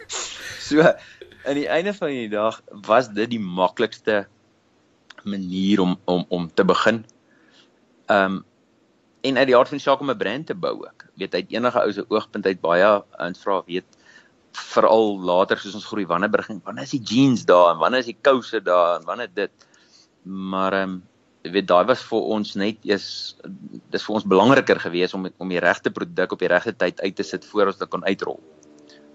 so 0.69 0.81
aan 1.45 1.59
die 1.59 1.69
einde 1.69 1.95
van 1.95 2.09
die 2.09 2.29
dag 2.33 2.61
was 2.89 3.11
dit 3.13 3.31
die 3.35 3.43
maklikste 3.43 4.25
manier 5.25 5.81
om 5.81 5.97
om 6.05 6.25
om 6.29 6.51
te 6.55 6.65
begin. 6.65 7.05
Ehm 8.07 8.39
um, 8.39 8.45
en 9.25 9.39
uit 9.41 9.49
die 9.49 9.57
hart 9.57 9.71
van 9.73 9.79
die 9.79 9.85
saak 9.85 10.01
om 10.01 10.11
'n 10.11 10.21
brand 10.21 10.47
te 10.47 10.55
bou 10.55 10.75
ook. 10.85 11.05
Weet 11.17 11.35
uit 11.35 11.53
enige 11.53 11.81
ou 11.81 11.93
se 11.93 12.05
oogpunt 12.09 12.47
uit 12.47 12.61
baie 12.61 13.03
ons 13.19 13.41
vra 13.41 13.63
weet 13.67 13.87
veral 14.53 15.21
later 15.21 15.59
soos 15.59 15.75
ons 15.75 15.87
groei 15.87 16.07
wanneer 16.07 16.31
begin 16.31 16.61
wanneer 16.65 16.85
is 16.85 16.91
die 16.91 17.03
jeans 17.03 17.45
daar 17.45 17.73
en 17.73 17.79
wanneer 17.79 18.05
is 18.05 18.13
die 18.13 18.21
kouse 18.21 18.61
daar 18.63 18.99
en 18.99 19.05
wanneer 19.05 19.31
dit 19.35 19.67
maar 20.23 20.73
ehm 20.73 20.91
um, 20.91 21.03
weet 21.53 21.67
daai 21.69 21.85
was 21.85 22.03
vir 22.03 22.21
ons 22.37 22.55
net 22.55 22.77
eers 22.89 23.37
dis 23.93 24.05
vir 24.05 24.15
ons 24.15 24.25
belangriker 24.25 24.81
geweest 24.81 25.15
om 25.15 25.29
om 25.39 25.49
die 25.49 25.61
regte 25.61 25.91
produk 25.91 26.33
op 26.33 26.39
die 26.39 26.49
regte 26.49 26.73
tyd 26.73 27.01
uit 27.01 27.17
te 27.17 27.23
sit 27.23 27.45
voor 27.45 27.67
ons 27.67 27.79
dit 27.79 27.89
kon 27.89 28.05
uitrol. 28.05 28.41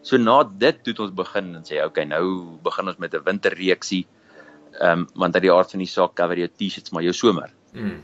So 0.01 0.17
na 0.17 0.43
dit 0.43 0.85
het 0.85 0.99
ons 0.99 1.11
begin 1.15 1.55
en 1.59 1.65
sê 1.67 1.81
okay, 1.83 2.05
nou 2.07 2.57
begin 2.63 2.87
ons 2.87 2.97
met 2.97 3.13
'n 3.13 3.23
winterreeksie. 3.25 4.05
Ehm 4.79 4.99
um, 4.99 5.07
want 5.15 5.35
uit 5.35 5.43
die 5.43 5.53
aard 5.53 5.71
van 5.71 5.79
die 5.79 5.89
saak 5.89 6.15
cover 6.15 6.37
jou 6.37 6.47
T-shirts 6.47 6.91
maar 6.91 7.03
jou 7.03 7.13
somer. 7.13 7.51
Mm. 7.73 8.01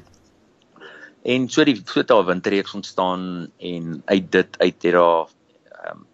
En 1.24 1.50
so 1.50 1.64
die 1.64 1.82
so 1.86 2.04
daar 2.04 2.26
windreeks 2.26 2.74
ontstaan 2.74 3.52
en 3.58 4.02
uit 4.06 4.32
dit 4.32 4.60
uit 4.60 4.84
het 4.84 4.94
daar 4.94 5.28
ehm 5.72 5.92
um, 5.92 6.06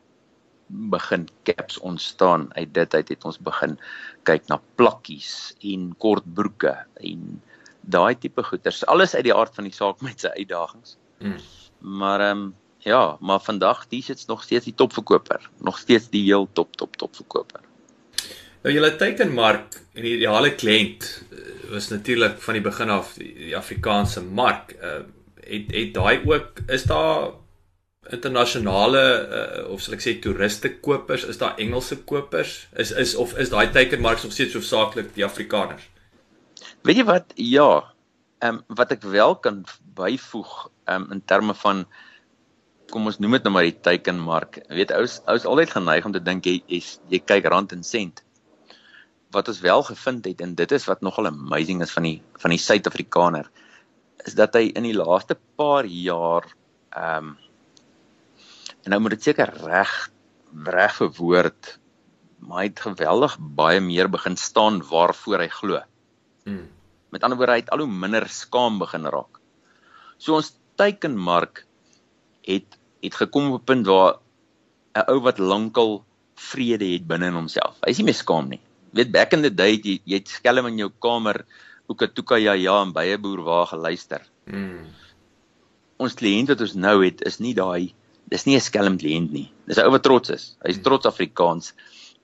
begin 0.68 1.28
caps 1.44 1.80
ontstaan. 1.80 2.54
Uit 2.56 2.74
dit 2.74 2.94
uit 2.94 3.10
het 3.10 3.26
ons 3.26 3.40
begin 3.40 3.80
kyk 4.24 4.48
na 4.48 4.62
plakkies 4.76 5.56
en 5.60 5.96
kortbroeke 5.98 6.78
en 6.96 7.42
daai 7.82 8.16
tipe 8.16 8.44
goeders. 8.44 8.86
Alles 8.86 9.16
uit 9.16 9.24
die 9.24 9.36
aard 9.36 9.56
van 9.56 9.64
die 9.64 9.74
saak 9.74 10.02
met 10.02 10.20
sy 10.20 10.28
uitdagings. 10.28 10.98
Mm. 11.20 11.38
Maar 11.80 12.20
ehm 12.20 12.38
um, 12.38 12.56
ja, 12.86 13.18
maar 13.20 13.40
vandag 13.40 13.86
T-shirts 13.86 14.26
nog 14.26 14.44
steeds 14.44 14.66
die 14.66 14.76
topverkoper, 14.76 15.50
nog 15.60 15.78
steeds 15.78 16.10
die 16.10 16.24
heel 16.26 16.48
top 16.54 16.76
top 16.76 16.96
top 16.98 17.16
verkoper. 17.16 17.62
Nou 18.62 18.74
julle 18.74 18.92
teikenmark 18.96 19.80
en 19.98 20.06
die 20.06 20.16
ideale 20.20 20.54
kliënt 20.54 21.06
eh, 21.32 21.70
was 21.72 21.90
natuurlik 21.90 22.42
van 22.44 22.58
die 22.58 22.66
begin 22.66 22.92
af 22.94 23.16
die, 23.18 23.32
die 23.48 23.56
Afrikaanse 23.58 24.22
mark. 24.22 24.76
Uh, 24.78 25.02
het 25.42 25.72
het 25.74 25.94
daai 25.96 26.22
ook 26.28 26.62
is 26.70 26.84
daar 26.90 27.32
internasionale 28.10 29.02
uh, 29.02 29.72
of 29.72 29.82
sal 29.82 29.96
ek 29.98 30.04
sê 30.04 30.14
toeriste 30.22 30.70
kopers, 30.84 31.26
is 31.30 31.40
daar 31.42 31.58
Engelse 31.62 31.98
kopers? 32.08 32.68
Is 32.82 32.92
is 32.92 33.16
of 33.16 33.34
is 33.40 33.50
daai 33.54 33.72
teikenmark 33.74 34.22
nog 34.24 34.34
steeds 34.36 34.58
hoofsaaklik 34.58 35.14
die 35.16 35.26
Afrikaners? 35.26 35.88
Weet 36.86 37.02
jy 37.02 37.08
wat? 37.10 37.34
Ja. 37.36 37.72
Ehm 38.42 38.62
um, 38.62 38.78
wat 38.78 38.94
ek 38.94 39.06
wel 39.06 39.36
kan 39.42 39.64
byvoeg 39.98 40.54
ehm 40.86 41.08
um, 41.08 41.12
in 41.18 41.26
terme 41.26 41.58
van 41.64 41.86
kom 42.92 43.08
ons 43.10 43.20
noem 43.24 43.38
dit 43.38 43.48
nou 43.48 43.54
maar 43.56 43.68
die 43.68 43.80
teikenmark. 43.88 44.60
Weet 44.70 44.92
ou 44.96 45.06
ou 45.06 45.38
is 45.40 45.48
altyd 45.48 45.74
geneig 45.78 46.08
om 46.08 46.14
te 46.16 46.24
dink 46.24 46.46
jy 46.50 46.60
is 46.68 46.98
jy 47.12 47.22
kyk 47.24 47.50
rand 47.54 47.74
en 47.76 47.84
sent 47.88 48.24
wat 49.32 49.48
ons 49.48 49.62
wel 49.64 49.84
gevind 49.88 50.26
het 50.28 50.42
en 50.44 50.56
dit 50.60 50.72
is 50.76 50.88
wat 50.90 51.04
nogal 51.06 51.30
amazing 51.30 51.82
is 51.86 51.94
van 51.96 52.08
die 52.08 52.18
van 52.42 52.52
die 52.52 52.60
Suid-Afrikaner 52.60 53.48
is 54.28 54.36
dat 54.38 54.58
hy 54.60 54.68
in 54.76 54.86
die 54.90 54.98
laaste 54.98 55.38
paar 55.60 55.88
jaar 55.88 56.50
ehm 56.92 57.32
um, 57.32 57.38
en 58.82 58.96
nou 58.96 58.98
moet 59.04 59.14
dit 59.14 59.30
seker 59.30 59.52
reg 59.62 59.92
reg 60.76 60.96
verwoord 60.98 61.76
maar 62.42 62.64
hy 62.64 62.70
het 62.72 62.84
geweldig 62.84 63.38
baie 63.58 63.82
meer 63.86 64.10
begin 64.10 64.36
staan 64.38 64.80
waarvoor 64.82 65.44
hy 65.44 65.50
glo. 65.54 65.82
Mm. 66.50 66.66
Met 67.14 67.24
ander 67.24 67.38
woorde 67.38 67.54
hy 67.54 67.62
het 67.62 67.70
al 67.70 67.84
hoe 67.84 68.00
minder 68.04 68.26
skaam 68.34 68.80
begin 68.82 69.06
raak. 69.14 69.38
So 70.18 70.40
ons 70.40 70.56
teikenmark 70.82 71.66
het 72.48 72.81
het 73.02 73.16
gekom 73.16 73.52
op 73.52 73.62
'n 73.62 73.66
punt 73.66 73.86
waar 73.86 74.20
'n 74.96 75.08
ou 75.08 75.20
wat 75.22 75.38
lankal 75.38 76.04
vrede 76.36 76.86
het 76.94 77.08
binne 77.08 77.28
in 77.28 77.34
homself. 77.34 77.78
Hy 77.86 77.90
is 77.90 77.98
nie 77.98 78.06
meer 78.06 78.22
skaam 78.24 78.50
nie 78.50 78.62
weet 78.92 79.12
back 79.12 79.34
in 79.34 79.42
the 79.42 79.52
day 79.52 79.78
jy 79.80 80.00
jy 80.06 80.20
het 80.20 80.32
skelm 80.32 80.68
in 80.70 80.80
jou 80.84 80.90
kamer 81.04 81.44
ook 81.88 82.04
'n 82.04 82.14
toeka 82.16 82.38
ja 82.40 82.54
ja 82.54 82.82
en 82.82 82.94
baie 82.94 83.18
boer 83.18 83.42
waar 83.44 83.68
geluister. 83.68 84.22
Mm. 84.46 84.86
Ons 85.98 86.16
kliënt 86.16 86.48
wat 86.48 86.62
ons 86.62 86.76
nou 86.76 87.04
het 87.06 87.22
is 87.26 87.40
nie 87.40 87.54
daai 87.54 87.94
dis 88.28 88.46
nie 88.46 88.56
'n 88.56 88.62
skelm 88.62 88.98
kliënt 88.98 89.32
nie. 89.32 89.52
Dis 89.68 89.78
'n 89.78 89.86
ou 89.86 89.92
wat 89.92 90.04
trots 90.04 90.30
is. 90.30 90.56
Hy's 90.64 90.78
mm. 90.78 90.84
trots 90.84 91.06
Afrikaans 91.06 91.74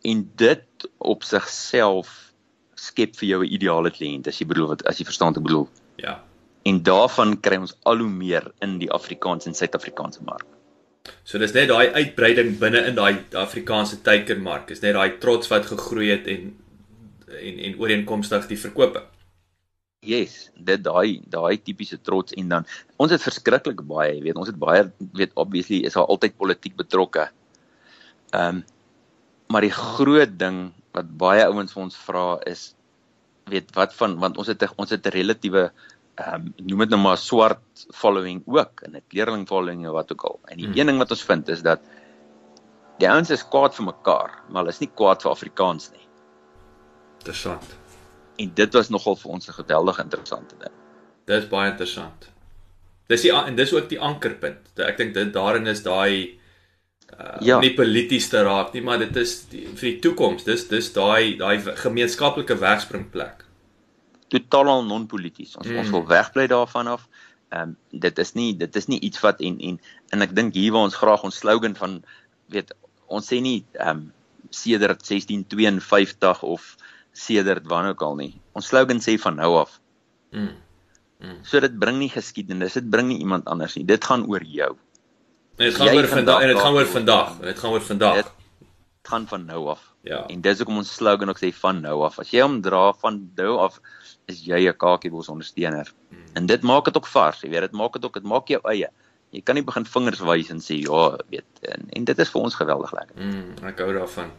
en 0.03 0.29
dit 0.36 0.88
op 0.98 1.24
sigself 1.24 2.34
skep 2.75 3.15
vir 3.15 3.27
jou 3.29 3.41
'n 3.43 3.51
ideale 3.51 3.91
kliënt 3.91 4.27
as 4.27 4.39
jy 4.39 4.48
bedoel 4.48 4.67
wat 4.67 4.86
as 4.86 5.00
jy 5.00 5.05
verstaan 5.05 5.34
wat 5.34 5.38
ek 5.38 5.43
bedoel. 5.43 5.67
Ja. 5.98 6.24
En 6.65 6.84
daarvan 6.84 7.39
kry 7.39 7.57
ons 7.57 7.75
al 7.84 7.98
hoe 7.98 8.10
meer 8.10 8.51
in 8.60 8.77
die 8.79 8.91
Afrikaans 8.91 9.48
en 9.48 9.53
Suid-Afrikaanse 9.53 10.24
mark. 10.24 10.56
So 11.23 11.39
dis 11.41 11.53
net 11.55 11.69
daai 11.69 11.89
uitbreiding 11.93 12.55
binne 12.59 12.85
in 12.87 12.95
daai 12.95 13.19
Afrikaanse 13.35 14.01
teikenmark. 14.05 14.71
Is 14.71 14.81
net 14.81 14.95
daai 14.95 15.17
trots 15.19 15.51
wat 15.51 15.69
gegroei 15.71 16.09
het 16.13 16.27
en 16.27 16.55
en 17.27 17.59
en 17.59 17.79
ooreenkomstig 17.79 18.47
die 18.47 18.59
verkope. 18.59 19.03
Yes, 20.07 20.49
dit 20.55 20.83
daai 20.83 21.19
daai 21.27 21.57
tipiese 21.57 21.97
trots 21.99 22.35
en 22.37 22.49
dan 22.53 22.67
ons 23.01 23.11
het 23.11 23.23
verskriklik 23.23 23.81
baie, 23.89 24.13
jy 24.15 24.23
weet, 24.29 24.39
ons 24.39 24.47
het 24.47 24.59
baie 24.61 24.85
weet 25.17 25.33
obviously 25.35 25.81
is 25.89 25.97
daar 25.97 26.07
altyd 26.07 26.37
politiek 26.37 26.77
betrokke. 26.79 27.29
Ehm 28.31 28.61
um, 28.61 28.65
maar 29.47 29.63
die 29.63 29.71
groot 29.71 30.33
ding 30.35 30.57
wat 30.91 31.11
baie 31.19 31.45
ouens 31.47 31.71
vir 31.71 31.83
ons 31.85 31.99
vra 32.03 32.25
is 32.51 32.73
weet 33.47 33.69
wat 33.77 33.93
van 33.95 34.17
want 34.19 34.39
ons 34.41 34.49
het 34.51 34.65
ons 34.75 34.91
het 34.91 35.05
'n 35.07 35.15
relatiewe 35.15 35.71
ehm 36.17 36.47
um, 36.47 36.53
noem 36.65 36.79
dit 36.86 36.93
nou 36.93 37.00
maar 37.01 37.17
swart 37.21 37.86
following 37.93 38.41
ook 38.45 38.81
en 38.86 38.95
'n 38.95 39.03
kleerling 39.07 39.47
following 39.47 39.88
of 39.88 39.93
wat 39.93 40.12
ook 40.12 40.24
al. 40.24 40.39
En 40.45 40.57
die 40.57 40.65
hmm. 40.65 40.77
een 40.77 40.86
ding 40.86 40.97
wat 40.97 41.12
ons 41.12 41.24
vind 41.24 41.50
is 41.50 41.62
dat 41.62 41.81
die 42.97 43.09
ouens 43.09 43.29
is 43.29 43.47
kwaad 43.47 43.75
vir 43.75 43.86
mekaar, 43.86 44.31
maar 44.50 44.63
hulle 44.63 44.74
is 44.74 44.79
nie 44.79 44.89
kwaad 44.89 45.21
vir 45.21 45.31
Afrikaans 45.31 45.91
nie. 45.91 46.07
Interessant. 47.19 47.77
En 48.38 48.51
dit 48.53 48.74
was 48.74 48.89
nogal 48.89 49.15
vir 49.15 49.31
ons 49.31 49.47
'n 49.47 49.59
geweldig 49.62 50.00
interessante 50.00 50.55
ding. 50.57 50.74
Dis 51.25 51.47
baie 51.47 51.71
interessant. 51.71 52.29
Dis 53.07 53.21
die 53.21 53.31
en 53.31 53.55
dis 53.55 53.74
ook 53.74 53.89
die 53.89 54.00
ankerpunt. 54.00 54.79
Ek 54.79 54.97
dink 54.97 55.13
dit 55.13 55.33
daarin 55.33 55.67
is 55.67 55.83
daai 55.83 56.39
uh, 57.19 57.38
ja. 57.39 57.59
nie 57.59 57.74
polities 57.74 58.29
te 58.29 58.43
raak 58.43 58.74
nie, 58.74 58.81
maar 58.81 59.00
dit 59.00 59.15
is 59.15 59.45
die, 59.50 59.67
vir 59.67 59.89
die 59.89 60.00
toekoms. 60.00 60.43
Dis 60.43 60.67
dis 60.67 60.93
daai 60.93 61.38
daai 61.38 61.62
gemeenskaplike 61.62 62.55
wegspringplek 62.55 63.46
totaal 64.27 64.84
non-polities. 64.86 65.55
Ons 65.57 65.67
mm. 65.67 65.81
ons 65.84 65.93
wil 65.96 66.05
wegbly 66.07 66.48
daarvan 66.51 66.88
af. 66.88 67.07
Ehm 67.50 67.74
um, 67.74 68.00
dit 68.03 68.19
is 68.19 68.34
nie 68.36 68.51
dit 68.57 68.75
is 68.75 68.88
nie 68.91 69.00
iets 69.00 69.19
wat 69.24 69.39
en 69.39 69.60
en 69.60 69.79
en 70.12 70.25
ek 70.25 70.36
dink 70.36 70.53
hier 70.53 70.74
waar 70.75 70.89
ons 70.89 71.00
graag 71.00 71.24
ons 71.24 71.38
slogan 71.43 71.75
van 71.79 72.01
weet 72.51 72.74
ons 73.07 73.27
sê 73.31 73.39
nie 73.41 73.63
ehm 73.79 73.89
um, 73.89 74.05
sedert 74.50 75.03
1652 75.03 76.43
of 76.43 76.75
sedert 77.12 77.67
wanneer 77.67 77.96
ook 77.96 78.01
al 78.01 78.15
nie. 78.15 78.34
Ons 78.55 78.67
slogan 78.72 79.00
sê 79.03 79.17
van 79.19 79.39
nou 79.39 79.53
af. 79.63 79.79
Mm. 80.31 80.55
Mm. 81.19 81.39
So 81.43 81.60
dit 81.63 81.79
bring 81.79 81.98
nie 82.00 82.12
geskiedenis, 82.13 82.77
dit 82.77 82.89
bring 82.89 83.07
nie 83.10 83.19
iemand 83.24 83.48
anders 83.50 83.75
nie. 83.75 83.86
Dit 83.88 84.05
gaan 84.05 84.27
oor 84.29 84.43
jou. 84.43 84.75
En 85.57 85.65
dit 85.65 85.75
gaan 85.75 85.96
oor 85.96 86.07
vandag 86.12 86.41
en 86.41 86.51
dit 86.53 86.60
gaan 86.62 86.75
oor 86.77 86.91
vandag. 86.98 87.38
Dit 87.41 87.60
gaan 87.60 87.72
oor 87.72 87.86
vandag. 87.86 88.19
Dit 88.22 88.34
gaan 89.07 89.27
van 89.27 89.46
nou 89.46 89.62
af. 89.74 89.93
Ja. 90.03 90.25
En 90.27 90.41
dis 90.41 90.60
hoekom 90.60 90.84
ons 90.84 90.93
slogan 90.93 91.31
ook 91.31 91.39
sê 91.41 91.50
van 91.55 91.81
nou 91.81 92.01
af. 92.05 92.19
As 92.19 92.31
jy 92.31 92.43
hom 92.43 92.60
dra 92.62 92.91
van 93.01 93.24
nou 93.39 93.55
af 93.63 93.79
is 94.27 94.43
jy 94.43 94.67
'n 94.67 94.77
kakiebos 94.77 95.29
ondersteuner. 95.29 95.93
Hmm. 96.10 96.25
En 96.34 96.46
dit 96.46 96.62
maak 96.62 96.86
dit 96.86 96.98
ook 96.98 97.07
vars, 97.07 97.41
jy 97.41 97.50
weet, 97.50 97.62
dit 97.62 97.72
maak 97.72 97.93
dit 97.93 98.05
ook, 98.05 98.13
dit 98.13 98.24
maak 98.24 98.48
jou 98.48 98.62
eie. 98.63 98.89
Jy 99.31 99.41
kan 99.41 99.55
nie 99.55 99.63
begin 99.63 99.86
vingers 99.86 100.19
wys 100.19 100.50
en 100.50 100.60
sê 100.60 100.79
ja, 100.79 101.17
weet, 101.29 101.46
en, 101.62 101.88
en 101.89 102.03
dit 102.03 102.19
is 102.19 102.29
vir 102.29 102.41
ons 102.41 102.55
geweldig 102.55 102.93
lekker. 102.93 103.15
Mm, 103.15 103.67
ek 103.72 103.79
hou 103.79 103.93
daarvan. 103.93 104.31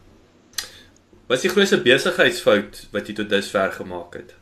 Wat 1.29 1.37
is 1.37 1.45
die 1.45 1.53
grootste 1.53 1.81
besigheidsfout 1.81 2.87
wat 2.91 3.07
jy 3.07 3.13
tot 3.13 3.29
dusver 3.29 3.71
gemaak 3.71 4.13
het? 4.13 4.35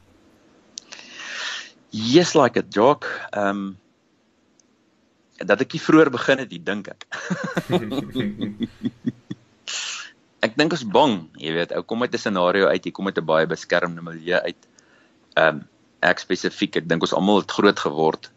Yes 1.89 2.35
like 2.35 2.59
a 2.59 2.63
joke. 2.69 3.07
Ehm 3.31 3.49
um, 3.49 3.77
dat 5.37 5.61
ek 5.61 5.73
nie 5.75 5.81
vroeër 5.81 6.09
begin 6.09 6.39
het, 6.41 6.53
dink 6.65 6.87
ek. 6.89 7.05
ek 10.47 10.55
dink 10.57 10.73
ons 10.73 10.87
bang, 10.89 11.29
jy 11.37 11.53
weet, 11.53 11.75
ou 11.77 11.83
kom 11.85 12.01
uit 12.01 12.13
'n 12.13 12.17
scenario 12.17 12.65
uit, 12.71 12.85
jy 12.85 12.91
kom 12.91 13.05
uit 13.05 13.17
'n 13.21 13.25
baie 13.25 13.45
beskermde 13.45 14.01
milieu 14.01 14.41
uit 14.41 14.57
ehm 15.37 15.61
um, 15.61 15.65
ek 16.05 16.19
spesifiek, 16.21 16.75
ek 16.77 16.85
dink 16.89 17.01
ons 17.01 17.13
almal 17.17 17.41
het 17.41 17.53
groot 17.57 17.79
geword 17.87 18.29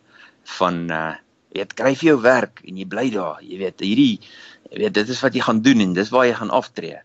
van 0.59 0.87
uh 0.91 1.11
jy 1.51 1.65
het 1.65 1.75
kry 1.75 1.91
vir 1.99 2.09
jou 2.13 2.21
werk 2.23 2.61
en 2.63 2.77
jy 2.79 2.87
bly 2.87 3.09
daar. 3.11 3.41
Jy 3.43 3.57
weet, 3.59 3.83
hierdie 3.83 4.21
jy 4.71 4.85
weet 4.85 4.95
dit 4.95 5.09
is 5.11 5.23
wat 5.25 5.35
jy 5.35 5.43
gaan 5.43 5.61
doen 5.67 5.83
en 5.83 5.97
dis 5.97 6.13
waar 6.15 6.29
jy 6.29 6.37
gaan 6.39 6.55
aftree. 6.55 7.03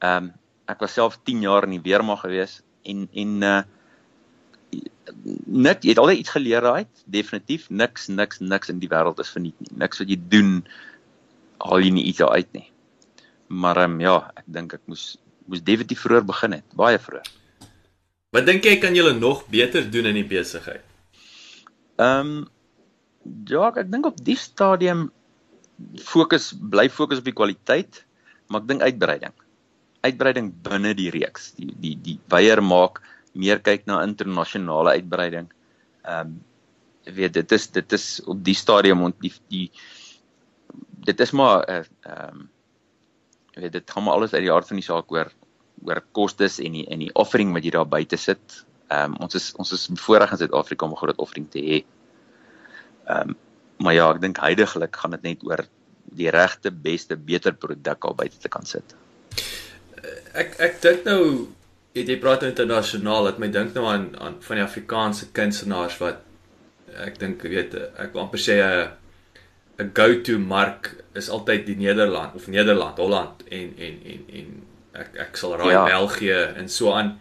Ehm 0.00 0.30
um, 0.30 0.32
ek 0.64 0.80
was 0.80 0.94
self 0.96 1.18
10 1.28 1.42
jaar 1.44 1.66
in 1.68 1.74
die 1.76 1.84
weermag 1.84 2.24
gewees 2.24 2.62
en 2.88 3.08
en 3.12 3.32
uh 3.42 3.62
net 5.46 5.84
jy 5.84 5.92
het 5.92 6.00
altyd 6.02 6.22
iets 6.22 6.34
geleer 6.34 6.64
daai 6.64 6.86
definitief 7.16 7.68
niks 7.70 8.08
niks 8.08 8.40
niks 8.40 8.72
in 8.72 8.80
die 8.82 8.90
wêreld 8.90 9.20
is 9.22 9.32
verniet 9.34 9.58
nie 9.60 9.78
niks 9.84 10.00
wat 10.00 10.10
jy 10.10 10.18
doen 10.32 10.50
haal 11.62 11.84
jy 11.84 11.92
nie 11.94 12.06
iets 12.10 12.24
uit 12.24 12.50
nie 12.56 12.66
maar 13.48 13.78
ehm 13.84 13.96
um, 13.96 14.00
ja 14.02 14.16
ek 14.40 14.46
dink 14.58 14.74
ek 14.78 14.84
moes 14.90 15.04
moes 15.46 15.62
definitief 15.62 16.02
vroeër 16.04 16.26
begin 16.32 16.56
het 16.58 16.78
baie 16.80 16.98
vroeër 16.98 17.28
Wat 18.34 18.48
dink 18.48 18.66
jy 18.66 18.78
kan 18.82 18.96
julle 18.98 19.12
nog 19.14 19.44
beter 19.46 19.84
doen 19.86 20.10
in 20.10 20.18
die 20.18 20.26
besigheid? 20.26 20.82
Ehm 22.02 22.32
um, 22.32 22.32
ja, 23.48 23.68
ek 23.70 23.86
dink 23.92 24.08
op 24.08 24.18
die 24.26 24.36
stadium 24.36 25.06
fokus 26.02 26.50
bly 26.52 26.88
fokus 26.92 27.22
op 27.22 27.28
die 27.28 27.36
kwaliteit, 27.36 28.02
maar 28.50 28.64
ek 28.64 28.70
dink 28.72 28.82
uitbreiding. 28.82 29.36
Uitbreiding 30.04 30.50
binne 30.66 30.92
die 30.98 31.12
reeks. 31.14 31.52
Die 31.60 31.70
die 31.84 31.94
die 32.08 32.16
weier 32.34 32.62
maak 32.62 33.00
meer 33.38 33.62
kyk 33.62 33.86
na 33.86 34.02
internasionale 34.02 34.96
uitbreiding. 34.98 35.46
Ehm 36.02 36.34
um, 36.34 36.42
weet 37.04 37.34
dit 37.36 37.52
is 37.52 37.68
dit 37.68 37.92
is 37.92 38.08
op 38.24 38.38
die 38.44 38.56
stadium 38.56 39.02
ont 39.04 39.16
die 39.20 39.32
die 39.52 39.66
dit 41.06 41.20
is 41.20 41.32
maar 41.36 41.62
uh, 41.68 41.80
ehm 42.02 42.42
um, 42.42 42.50
weet 43.54 43.72
dit 43.78 43.90
gaan 43.90 44.02
maar 44.02 44.18
alles 44.18 44.34
uit 44.34 44.42
die 44.42 44.52
aard 44.52 44.66
van 44.66 44.80
die 44.80 44.86
saak 44.90 45.12
oor 45.12 45.30
oor 45.84 46.02
kostes 46.16 46.58
en 46.60 46.72
die 46.72 46.86
en 46.90 47.02
die 47.04 47.12
offering 47.14 47.52
wat 47.54 47.64
jy 47.64 47.74
daar 47.76 47.88
buite 47.88 48.16
sit. 48.20 48.64
Ehm 48.90 49.14
um, 49.14 49.16
ons 49.26 49.34
is 49.34 49.52
ons 49.60 49.72
is 49.72 49.88
bevoorreg 49.92 50.34
in 50.34 50.42
Suid-Afrika 50.42 50.86
om 50.86 50.92
'n 50.92 51.02
groot 51.02 51.18
offering 51.18 51.48
te 51.50 51.60
hê. 51.60 51.84
Ehm 53.08 53.30
um, 53.30 53.36
maar 53.84 53.94
ja, 53.94 54.10
ek 54.14 54.20
dink 54.20 54.38
heidaglik 54.38 54.96
gaan 54.96 55.10
dit 55.10 55.22
net 55.22 55.42
oor 55.44 55.64
die 56.14 56.30
regte, 56.30 56.70
beste, 56.70 57.16
beter 57.16 57.52
produk 57.52 58.04
al 58.04 58.14
buite 58.14 58.38
te 58.38 58.48
kan 58.48 58.66
sit. 58.66 58.94
Ek 60.34 60.54
ek 60.58 60.80
dink 60.82 61.04
nou 61.04 61.48
jy 61.94 62.04
jy 62.06 62.18
praat 62.20 62.42
internasionaal, 62.42 63.30
dit 63.30 63.38
my 63.38 63.48
dink 63.48 63.74
nou 63.74 63.86
aan 63.86 64.10
aan 64.18 64.38
van 64.40 64.56
die 64.56 64.64
Afrikaanse 64.64 65.30
kunstenaars 65.32 65.98
wat 66.02 66.22
ek 67.06 67.18
dink 67.18 67.42
weet 67.42 67.74
ek 67.74 68.12
wil 68.12 68.22
amper 68.26 68.38
sê 68.38 68.60
'n 68.62 68.90
'n 69.78 69.90
go-to 69.94 70.38
mark 70.38 70.94
is 71.14 71.28
altyd 71.28 71.66
die 71.66 71.76
Nederland 71.76 72.34
of 72.34 72.46
Nederland, 72.46 72.98
Holland 72.98 73.42
en 73.48 73.74
en 73.78 73.94
en 74.04 74.22
en 74.40 74.48
ek 74.94 75.20
ek 75.28 75.36
sal 75.36 75.56
raai 75.58 75.72
ja. 75.72 75.84
België 75.90 76.40
en 76.56 76.68
so 76.68 76.92
aan. 76.92 77.18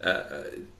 Uh 0.00 0.74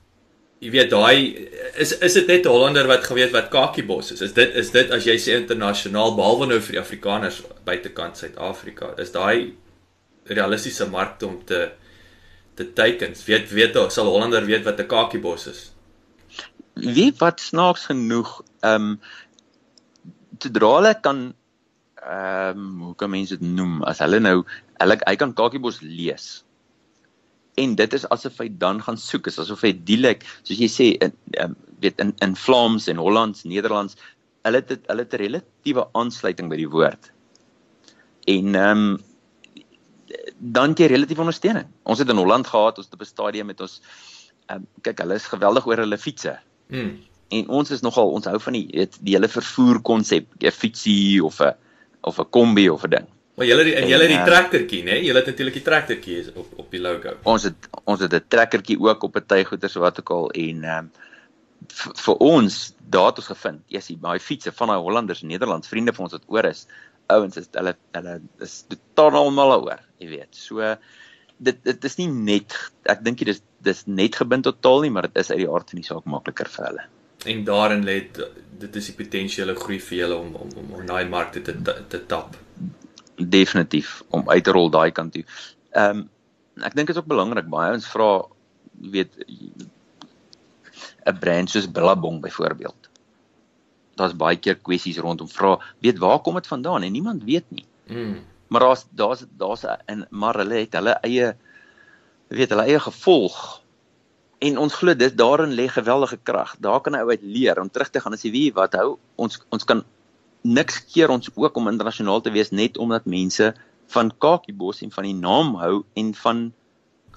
jy 0.57 0.71
weet 0.73 0.89
daai 0.89 1.47
is 1.77 1.91
is 2.01 2.15
dit 2.17 2.27
net 2.27 2.45
'n 2.45 2.49
Hollander 2.49 2.87
wat 2.89 3.03
geweet 3.05 3.31
wat 3.31 3.49
kakiebos 3.53 4.11
is. 4.11 4.21
Is 4.21 4.33
dit 4.33 4.55
is 4.55 4.71
dit 4.71 4.91
as 4.91 5.05
jy 5.05 5.17
sê 5.21 5.35
internasionaal 5.37 6.15
behalwe 6.15 6.47
nou 6.47 6.59
vir 6.59 6.77
die 6.77 6.81
Afrikaners 6.81 7.41
buitekant 7.65 8.17
Suid-Afrika, 8.17 8.93
is 8.97 9.11
daai 9.11 9.53
realistiese 10.25 10.89
markte 10.89 11.27
om 11.27 11.45
te 11.45 11.71
te 12.55 12.73
teiken. 12.73 13.13
Weet 13.25 13.51
weet 13.51 13.77
sal 13.93 14.09
Hollander 14.09 14.45
weet 14.45 14.65
wat 14.65 14.79
'n 14.79 14.87
kakiebos 14.87 15.47
is. 15.47 15.71
Wie 16.73 17.13
wat 17.19 17.39
snaaks 17.39 17.85
genoeg 17.85 18.41
ehm 18.61 18.81
um, 18.81 18.99
te 20.37 20.51
dra 20.51 20.75
hulle 20.75 20.93
kan 21.01 21.33
ehm 22.01 22.57
um, 22.57 22.81
hoe 22.81 22.95
kan 22.95 23.09
mense 23.09 23.37
dit 23.37 23.47
noem 23.47 23.83
as 23.83 23.99
hulle 23.99 24.19
nou 24.19 24.43
hulle 24.79 24.99
hy 25.05 25.15
kan 25.15 25.33
kakiebos 25.33 25.81
lees 25.81 26.43
en 27.57 27.75
dit 27.75 27.93
is 27.93 28.05
asof 28.13 28.37
hy 28.37 28.49
dan 28.49 28.81
gaan 28.85 28.97
soek 28.97 29.27
is 29.27 29.39
asof 29.39 29.63
hy 29.65 29.73
dialek 29.73 30.25
soos 30.43 30.59
jy 30.59 30.69
sê 30.69 30.87
in 31.01 31.13
um, 31.41 31.55
weet 31.79 31.99
in 31.99 32.13
in 32.21 32.35
Vlaams 32.35 32.87
en 32.87 32.97
Hollands, 32.97 33.43
Nederlands, 33.43 33.97
hulle 34.47 34.61
het 34.61 34.87
hulle 34.89 35.05
het 35.05 35.13
'n 35.13 35.21
relatiewe 35.23 35.87
aansluiting 35.93 36.49
by 36.49 36.57
die 36.57 36.69
woord. 36.69 37.11
En 38.27 38.55
ehm 38.55 38.71
um, 38.77 38.97
dan 40.37 40.73
jy 40.73 40.85
relatief 40.87 41.19
ondersteuning. 41.19 41.67
Ons 41.83 41.99
het 41.99 42.09
in 42.09 42.17
Holland 42.17 42.47
gehad, 42.47 42.77
ons 42.77 42.85
het 42.85 42.93
op 42.93 43.01
'n 43.01 43.05
stadium 43.05 43.45
met 43.45 43.61
ons 43.61 43.81
um, 44.51 44.67
kyk, 44.81 44.99
hulle 44.99 45.15
is 45.15 45.25
geweldig 45.25 45.67
oor 45.67 45.77
hulle 45.77 45.97
fietses. 45.97 46.39
Hmm. 46.69 46.99
En 47.29 47.47
ons 47.47 47.71
is 47.71 47.81
nogal 47.81 48.11
ons 48.11 48.25
hou 48.25 48.39
van 48.39 48.53
die 48.53 48.67
weet 48.71 48.97
die 49.01 49.13
hele 49.13 49.27
vervoer 49.27 49.81
konsep, 49.81 50.25
'n 50.39 50.51
fietsie 50.51 51.23
of 51.23 51.41
'n 51.41 51.53
of 52.01 52.19
'n 52.19 52.29
kombi 52.29 52.69
of 52.69 52.83
'n 52.83 52.89
ding. 52.89 53.07
Maar 53.37 53.45
julle 53.45 53.73
en 53.77 53.85
julle 53.85 54.05
die 54.09 54.21
trekkertjie, 54.25 54.79
né? 54.87 54.95
Julle 55.05 55.21
het 55.21 55.27
natuurlik 55.29 55.59
die 55.59 55.65
trekkertjie 55.65 56.21
op 56.41 56.53
op 56.63 56.71
die 56.73 56.79
logo. 56.81 57.11
Ons 57.29 57.43
het 57.45 57.67
ons 57.83 58.01
het 58.01 58.13
'n 58.13 58.25
trekkertjie 58.33 58.79
ook 58.81 59.03
op 59.03 59.17
'n 59.17 59.25
tygoeder 59.33 59.69
so 59.69 59.79
wat 59.79 59.99
ook 59.99 60.09
al 60.09 60.31
en 60.31 60.63
ehm 60.63 60.77
um, 60.77 60.91
vir 62.05 62.15
ons 62.17 62.73
daar 62.89 63.05
het 63.05 63.17
ons 63.17 63.27
gevind. 63.27 63.61
Ja, 63.67 63.77
yes, 63.77 63.99
baie 63.99 64.19
fietsse 64.19 64.51
van 64.51 64.67
daai 64.67 64.79
Hollanders, 64.79 65.21
Nederlands, 65.21 65.67
vriende 65.67 65.93
van 65.93 66.05
ons 66.05 66.13
wat 66.13 66.23
oor 66.27 66.45
is. 66.45 66.65
Ouens 67.07 67.37
is 67.37 67.47
hulle 67.51 67.75
hulle 67.91 68.21
is 68.39 68.65
totaal 68.95 69.31
mal 69.31 69.53
oor, 69.61 69.79
jy 69.97 70.07
weet. 70.07 70.33
So 70.35 70.75
dit 71.37 71.63
dit 71.63 71.83
is 71.83 71.97
nie 71.97 72.07
net 72.07 72.57
ek 72.83 73.03
dink 73.03 73.17
dit 73.17 73.27
is 73.27 73.41
dis 73.61 73.85
net 73.85 74.15
gebind 74.15 74.43
tot 74.43 74.61
taal 74.61 74.81
nie, 74.81 74.89
maar 74.89 75.01
dit 75.01 75.17
is 75.17 75.29
uit 75.29 75.39
die 75.43 75.49
aard 75.49 75.69
van 75.69 75.81
die 75.81 75.87
saak 75.87 76.05
makliker 76.05 76.49
vir 76.49 76.65
hulle. 76.65 76.83
En 77.25 77.43
daarin 77.43 77.85
lê 77.85 78.01
dit 78.57 78.75
is 78.75 78.85
die 78.85 78.97
potensiële 78.97 79.55
groei 79.55 79.79
vir 79.79 79.97
julle 79.97 80.15
om 80.15 80.35
om 80.35 80.49
om, 80.57 80.73
om 80.73 80.85
daai 80.85 81.05
markte 81.05 81.41
te 81.41 81.53
te 81.87 82.05
tap 82.05 82.35
definitief 83.17 84.03
om 84.09 84.29
uit 84.29 84.43
te 84.43 84.51
rol 84.51 84.69
daai 84.69 84.91
kant 84.91 85.13
toe. 85.13 85.25
Ehm 85.71 85.97
um, 85.97 86.09
ek 86.57 86.73
dink 86.73 86.89
dit 86.89 86.95
is 86.95 87.01
ook 87.01 87.09
belangrik 87.09 87.49
baie 87.53 87.73
ons 87.73 87.85
vra 87.85 88.25
weet 88.93 89.13
'n 91.05 91.19
brand 91.19 91.49
soos 91.49 91.71
Billabong 91.71 92.21
byvoorbeeld. 92.21 92.89
Daar's 93.95 94.15
baie 94.15 94.37
keer 94.37 94.57
kwessies 94.57 94.97
rondom 94.97 95.29
vra 95.29 95.57
weet 95.79 95.97
waar 95.97 96.19
kom 96.19 96.35
dit 96.35 96.47
vandaan 96.47 96.83
en 96.83 96.91
niemand 96.91 97.23
weet 97.23 97.45
nie. 97.49 97.65
Mm. 97.87 98.25
Maar 98.47 98.61
daar's 98.61 98.85
daar's 98.89 99.25
daar's 99.37 99.65
en 99.85 100.07
maar 100.09 100.35
hulle 100.35 100.53
het 100.53 100.73
hulle 100.73 100.97
eie 101.01 101.35
weet 102.27 102.49
hulle 102.49 102.67
eie 102.67 102.79
gevolg 102.79 103.61
en 104.39 104.57
ons 104.57 104.73
glo 104.73 104.93
dit 104.95 105.17
daarin 105.17 105.53
lê 105.53 105.67
geweldige 105.67 106.17
krag. 106.23 106.55
Daar 106.59 106.81
kan 106.81 106.93
hy 106.93 106.99
uit 106.99 107.21
leer 107.21 107.59
om 107.59 107.69
terug 107.69 107.89
te 107.89 107.99
gaan 107.99 108.13
en 108.13 108.19
sê 108.19 108.31
wie 108.31 108.53
wat 108.53 108.73
hou 108.73 108.97
ons 109.15 109.39
ons 109.49 109.63
kan 109.63 109.83
niks 110.47 110.79
keer 110.93 111.11
ons 111.13 111.29
ook 111.35 111.57
om 111.59 111.67
internasionaal 111.71 112.21
te 112.23 112.31
wees 112.31 112.53
net 112.55 112.77
omdat 112.77 113.05
mense 113.05 113.51
van 113.93 114.11
kakiebos 114.23 114.81
en 114.85 114.91
van 114.91 115.07
die 115.07 115.15
naam 115.15 115.55
hou 115.61 115.83
en 115.99 116.13
van 116.23 116.47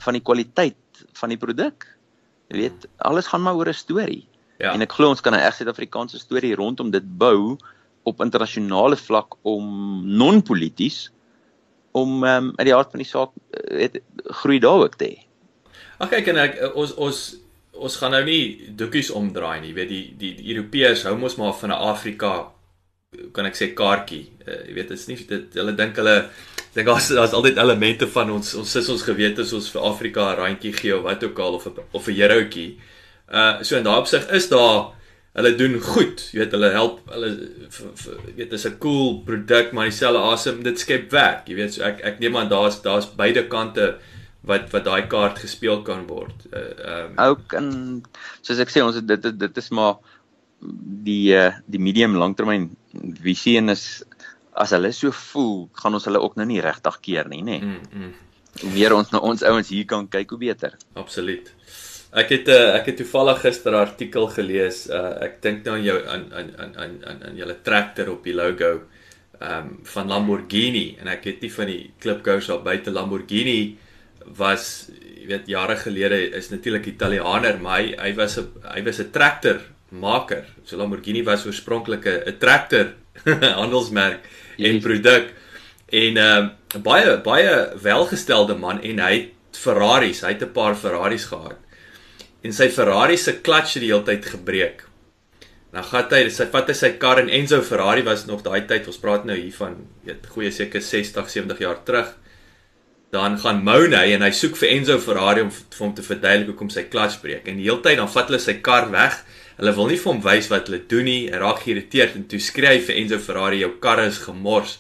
van 0.01 0.17
die 0.17 0.25
kwaliteit 0.25 1.05
van 1.21 1.29
die 1.29 1.39
produk. 1.41 1.85
Jy 2.49 2.57
weet, 2.57 2.87
alles 3.05 3.29
gaan 3.29 3.43
maar 3.43 3.59
oor 3.59 3.69
'n 3.69 3.77
storie. 3.77 4.27
Ja. 4.59 4.73
En 4.73 4.81
ek 4.81 4.93
glo 4.93 5.09
ons 5.09 5.21
kan 5.21 5.35
'n 5.35 5.41
reg 5.41 5.55
Suid-Afrikaanse 5.55 6.19
storie 6.19 6.55
rondom 6.55 6.91
dit 6.91 7.05
bou 7.19 7.57
op 8.03 8.21
internasionale 8.21 8.97
vlak 8.97 9.37
om 9.43 9.67
non-polities 10.07 11.11
om 11.93 12.25
ehm 12.25 12.45
um, 12.45 12.53
uit 12.57 12.67
die 12.67 12.75
hart 12.75 12.91
van 12.91 13.03
die 13.03 13.09
saak 13.09 13.31
eh, 13.51 13.77
weet 13.77 14.01
groei 14.41 14.59
daar 14.59 14.85
ook 14.85 14.97
te 14.97 15.05
hê. 15.05 15.19
Ag 15.99 16.09
kyk 16.09 16.27
en 16.27 16.37
ek 16.37 16.61
ons 16.75 16.95
ons 16.95 17.37
ons 17.73 17.97
gaan 17.97 18.11
nou 18.11 18.25
nie 18.25 18.73
doekies 18.77 19.11
omdraai 19.11 19.61
nie. 19.61 19.69
Jy 19.69 19.75
weet 19.75 19.89
die 19.89 20.05
die, 20.17 20.35
die 20.35 20.55
Europeërs 20.55 21.05
hou 21.09 21.17
mos 21.19 21.37
maar 21.37 21.55
van 21.55 21.71
'n 21.71 21.83
Afrika 21.93 22.53
kan 23.35 23.49
ek 23.49 23.59
sê 23.59 23.73
kaartjie. 23.75 24.23
Uh, 24.47 24.61
jy 24.69 24.77
weet 24.77 24.93
dit 24.93 25.01
is 25.01 25.09
nie 25.11 25.19
dit 25.33 25.59
hulle 25.59 25.75
dink 25.79 25.99
hulle 25.99 26.15
dink 26.77 26.87
daar's 26.87 27.09
daar's 27.11 27.35
altyd 27.35 27.59
elemente 27.59 28.07
van 28.15 28.31
ons 28.37 28.53
ons 28.61 28.75
sis 28.77 28.91
ons 28.93 29.03
gewete 29.03 29.43
is 29.43 29.55
ons 29.57 29.71
vir 29.75 29.87
Afrika 29.89 30.29
'n 30.31 30.39
randjie 30.39 30.73
gee 30.77 30.95
of 30.95 31.03
wat 31.09 31.25
ook 31.27 31.39
al 31.39 31.59
of 31.59 31.67
of 31.67 32.09
'n 32.09 32.21
heroutjie. 32.21 32.79
Uh 33.29 33.63
so 33.63 33.77
in 33.77 33.85
daai 33.85 33.99
opsig 33.99 34.31
is 34.31 34.49
daar 34.49 34.95
hulle 35.35 35.57
doen 35.57 35.81
goed. 35.81 36.23
Jy 36.33 36.39
weet 36.39 36.55
hulle 36.55 36.71
help 36.71 37.11
hulle 37.11 37.31
jy 38.31 38.37
weet 38.37 38.51
dis 38.51 38.67
'n 38.67 38.79
cool 38.79 39.23
produk 39.27 39.73
maar 39.73 39.91
dieselfde 39.91 40.23
asem 40.31 40.63
dit 40.63 40.79
skep 40.79 41.11
werk. 41.11 41.49
Jy 41.49 41.55
weet 41.55 41.75
so 41.75 41.83
ek 41.83 42.01
ek 42.05 42.21
neem 42.21 42.37
aan 42.37 42.49
daar's 42.49 42.79
daar's 42.83 43.11
beide 43.11 43.49
kante 43.49 43.99
wat 44.47 44.71
wat 44.71 44.85
daai 44.85 45.07
kaart 45.09 45.39
gespeel 45.39 45.83
kan 45.83 46.07
word. 46.07 46.47
Uh 46.55 46.63
ehm 46.79 47.19
um, 47.19 47.31
ook 47.35 47.53
en 47.59 48.03
soos 48.43 48.59
ek 48.59 48.71
sê 48.71 48.87
ons 48.87 48.95
dit, 49.03 49.39
dit 49.39 49.57
is 49.57 49.71
maar 49.71 49.99
die 50.61 51.33
uh, 51.37 51.53
die 51.67 51.81
medium 51.81 52.17
langtermyn 52.21 52.71
visie 53.23 53.57
en 53.61 53.73
is 53.73 54.03
as 54.61 54.75
hulle 54.77 54.91
so 54.93 55.13
voel, 55.15 55.69
gaan 55.79 55.95
ons 55.97 56.05
hulle 56.09 56.21
ook 56.21 56.37
nou 56.37 56.47
nie 56.49 56.61
regtig 56.61 56.99
keer 57.05 57.31
nie, 57.31 57.41
nê. 57.47 57.61
Nee. 57.61 57.79
Mm, 57.79 58.03
mm. 58.03 58.13
Hoe 58.61 58.73
meer 58.75 58.93
ons 58.97 59.13
na 59.13 59.21
ons 59.25 59.45
ouens 59.47 59.69
hier 59.71 59.87
kan 59.89 60.09
kyk, 60.11 60.35
hoe 60.35 60.41
beter. 60.41 60.75
Absoluut. 60.99 61.53
Ek 62.21 62.33
het 62.35 62.49
uh, 62.51 62.75
ek 62.75 62.91
het 62.91 62.97
toevallig 62.99 63.45
gister 63.45 63.73
'n 63.73 63.85
artikel 63.87 64.27
gelees. 64.35 64.89
Uh, 64.91 65.23
ek 65.23 65.39
dink 65.43 65.65
nou 65.65 65.77
aan 65.77 65.85
jou 65.85 65.99
aan 66.07 66.25
aan 66.35 66.51
aan 66.59 66.73
aan 67.07 67.23
aan 67.29 67.37
julle 67.39 67.57
traktor 67.63 68.11
op 68.11 68.25
die 68.27 68.35
logo 68.35 68.73
ehm 69.41 69.67
um, 69.67 69.69
van 69.89 70.09
Lamborghini 70.09 70.99
en 71.01 71.09
ek 71.09 71.25
het 71.25 71.41
nie 71.41 71.53
van 71.53 71.67
die 71.71 71.93
klipkous 71.99 72.51
al 72.51 72.61
buite 72.61 72.91
Lamborghini 72.93 73.79
was 74.37 74.91
jy 74.93 75.29
weet 75.31 75.49
jare 75.49 75.77
gelede 75.81 76.19
is 76.37 76.51
natuurlik 76.51 76.91
Italianer 76.91 77.57
maar 77.63 77.81
hy 77.81 77.95
hy 77.97 78.11
was 78.19 78.37
'n 78.39 78.51
hy 78.75 78.83
was 78.85 79.01
'n 79.01 79.11
traktor 79.11 79.63
maker. 79.91 80.47
So 80.65 80.77
Lamborghini 80.77 81.23
was 81.25 81.47
oorspronklik 81.47 82.07
'n 82.07 82.39
traktor 82.39 82.95
handelsmerk 83.61 84.25
en 84.59 84.81
produk 84.81 85.35
en 85.91 86.17
ehm 86.17 86.51
uh, 86.75 86.83
baie 86.83 87.19
baie 87.19 87.55
welgestelde 87.83 88.55
man 88.55 88.83
en 88.83 88.99
hy 88.99 89.13
het 89.15 89.59
Ferraris, 89.59 90.23
hy 90.23 90.35
het 90.35 90.43
'n 90.43 90.53
paar 90.53 90.77
Ferraris 90.77 91.25
gehad. 91.25 91.59
En 92.43 92.53
sy 92.53 92.71
Ferrari 92.71 93.17
se 93.17 93.41
klats 93.41 93.75
het 93.75 93.83
die 93.83 93.93
hele 93.93 94.05
tyd 94.05 94.25
gebreek. 94.25 94.87
Nou 95.73 95.85
gaan 95.85 96.09
hy, 96.11 96.29
sy 96.31 96.47
vat 96.47 96.69
hy 96.69 96.75
sy 96.75 96.91
kar 96.99 97.19
en 97.19 97.29
Enzo 97.29 97.61
Ferrari 97.63 98.03
was 98.03 98.27
nog 98.27 98.43
daai 98.43 98.67
tyd, 98.67 98.87
ons 98.87 98.99
praat 98.99 99.25
nou 99.25 99.37
hier 99.37 99.53
van 99.53 99.77
weet 100.05 100.27
goeie 100.27 100.51
seker 100.51 100.81
60, 100.81 101.31
70 101.31 101.59
jaar 101.59 101.85
terug. 101.85 102.17
Dan 103.11 103.39
gaan 103.39 103.63
Mouney 103.65 104.15
en 104.15 104.23
hy 104.23 104.31
soek 104.31 104.57
vir 104.57 104.69
Enzo 104.69 104.99
Ferrari 104.99 105.43
om 105.43 105.51
vir 105.51 105.85
hom 105.85 105.95
te 105.95 106.03
verduidelik 106.03 106.47
hoekom 106.47 106.71
sy 106.71 106.83
klats 106.83 107.19
breek. 107.19 107.47
En 107.47 107.57
die 107.57 107.69
hele 107.69 107.83
tyd 107.83 107.99
dan 107.99 108.09
vat 108.09 108.31
hulle 108.31 108.43
sy 108.43 108.55
kar 108.63 108.91
weg 108.91 109.25
Hulle 109.59 109.75
wil 109.77 109.91
nie 109.91 109.99
vir 110.01 110.13
hom 110.13 110.23
wys 110.25 110.49
wat 110.53 110.69
hulle 110.71 110.83
doen 110.89 111.05
nie. 111.09 111.23
Hy 111.33 111.41
raak 111.43 111.65
geïrriteerd 111.65 112.17
en 112.17 112.29
toe 112.31 112.41
skryf 112.41 112.87
vir 112.89 113.01
Enzo 113.03 113.19
Ferrari 113.19 113.61
jou 113.65 113.73
karre 113.83 114.07
is 114.11 114.23
gemors. 114.27 114.79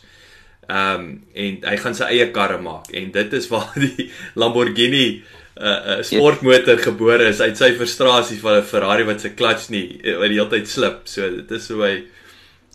Ehm 0.71 1.01
um, 1.01 1.11
en 1.35 1.61
hy 1.67 1.77
gaan 1.83 1.97
sy 1.99 2.07
eie 2.15 2.31
karre 2.35 2.61
maak 2.63 2.93
en 2.95 3.11
dit 3.13 3.33
is 3.35 3.49
waar 3.51 3.73
die 3.85 4.11
Lamborghini 4.39 5.07
'n 5.61 5.67
uh, 5.67 5.97
uh, 5.97 6.03
sportmotor 6.07 6.79
ja. 6.79 6.85
gebore 6.85 7.27
is 7.29 7.41
uit 7.41 7.57
sy 7.59 7.73
frustrasie 7.75 8.39
van 8.41 8.61
'n 8.61 8.69
Ferrari 8.73 9.05
wat 9.05 9.21
se 9.21 9.35
klats 9.35 9.69
nie 9.69 10.01
eh, 10.03 10.17
wat 10.17 10.31
die 10.31 10.39
hele 10.39 10.49
tyd 10.49 10.69
slip. 10.69 11.03
So 11.05 11.29
dit 11.29 11.51
is 11.51 11.69
hoe 11.69 11.83
hy 11.83 11.95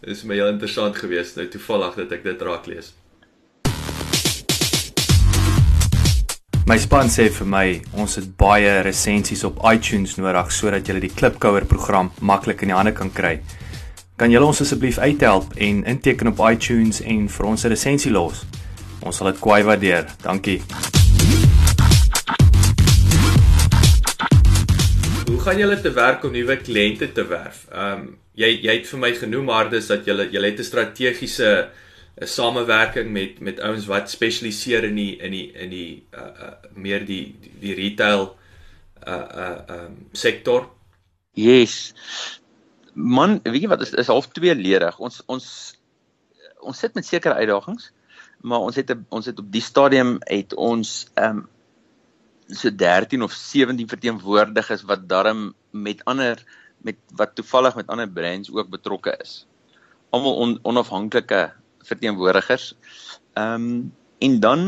is 0.04 0.24
my 0.24 0.36
heel 0.36 0.52
interessant 0.52 0.98
geweest 0.98 1.40
nou 1.40 1.48
toevallig 1.48 1.96
dat 1.96 2.12
ek 2.12 2.24
dit 2.24 2.42
raak 2.42 2.68
lees. 2.68 2.92
My 6.66 6.80
span 6.82 7.12
sê 7.14 7.28
vir 7.30 7.46
my 7.46 7.66
ons 8.02 8.16
het 8.18 8.32
baie 8.42 8.70
resensies 8.82 9.44
op 9.46 9.60
iTunes 9.70 10.16
nodig 10.18 10.48
sodat 10.50 10.88
jy 10.90 10.96
die 11.04 11.12
Klipkouer 11.14 11.68
program 11.70 12.08
maklik 12.26 12.64
in 12.66 12.72
die 12.72 12.76
hande 12.76 12.90
kan 12.98 13.12
kry. 13.14 13.36
Kan 14.18 14.34
julle 14.34 14.48
ons 14.50 14.64
asseblief 14.66 14.98
uithelp 14.98 15.54
en 15.62 15.84
inteken 15.86 16.32
op 16.32 16.42
iTunes 16.48 17.04
en 17.06 17.28
vir 17.30 17.46
ons 17.52 17.66
'n 17.66 17.70
resensie 17.70 18.12
los? 18.12 18.42
Ons 19.06 19.18
sal 19.18 19.30
dit 19.30 19.40
kwai 19.46 19.62
waardeer. 19.62 20.10
Dankie. 20.24 20.64
Hoe 25.30 25.40
gaan 25.46 25.60
julle 25.60 25.82
te 25.82 25.94
werk 25.94 26.24
om 26.24 26.32
nuwe 26.32 26.58
kliënte 26.58 27.14
te 27.14 27.28
werf? 27.30 27.68
Ehm 27.70 27.94
um, 27.94 28.18
jy 28.34 28.50
jy 28.66 28.74
het 28.74 28.88
vir 28.88 29.00
my 29.00 29.14
genoem 29.14 29.46
maar 29.46 29.70
dis 29.70 29.88
dat 29.88 30.06
julle 30.06 30.30
julle 30.32 30.50
het 30.50 30.60
'n 30.60 30.64
strategiese 30.64 31.70
'n 32.16 32.28
samewerking 32.28 33.12
met 33.12 33.40
met 33.40 33.60
ouens 33.60 33.86
wat 33.86 34.10
spesialiseer 34.10 34.84
in 34.84 34.96
die 34.96 35.16
in 35.18 35.32
die 35.32 35.52
in 35.52 35.70
die 35.70 36.08
uh, 36.16 36.22
uh 36.22 36.54
meer 36.74 37.06
die 37.06 37.36
die, 37.42 37.52
die 37.60 37.74
retail 37.76 38.38
uh 39.08 39.28
uh 39.44 39.58
um 39.76 40.08
sektor. 40.12 40.70
Yes. 41.36 41.94
Man, 42.94 43.40
weet 43.44 43.62
jy 43.62 43.68
wat 43.68 43.82
is 43.84 43.92
is 43.92 44.08
half 44.08 44.30
tweeledig. 44.32 45.00
Ons 45.00 45.20
ons 45.26 45.48
ons 46.64 46.80
sit 46.80 46.96
met 46.96 47.06
sekere 47.06 47.36
uitdagings, 47.36 47.92
maar 48.42 48.64
ons 48.64 48.76
het 48.76 48.96
'n 48.96 49.06
ons 49.10 49.26
het 49.26 49.40
op 49.40 49.52
die 49.52 49.62
stadium 49.62 50.18
het 50.32 50.54
ons 50.54 51.10
ehm 51.14 51.44
um, 51.44 51.50
so 52.48 52.70
13 52.70 53.24
of 53.24 53.34
17 53.34 53.88
verteenwoordigers 53.90 54.84
wat 54.86 55.10
darm 55.10 55.54
met 55.72 56.06
ander 56.06 56.40
met 56.78 56.96
wat 57.16 57.36
toevallig 57.36 57.76
met 57.76 57.88
ander 57.88 58.10
brands 58.10 58.52
ook 58.52 58.70
betrokke 58.70 59.18
is. 59.20 59.48
Almal 60.10 60.36
on, 60.36 60.60
onafhanklike 60.62 61.52
verteenwoordigers. 61.92 62.74
Ehm 63.34 63.54
um, 63.54 63.94
en 64.24 64.40
dan 64.40 64.62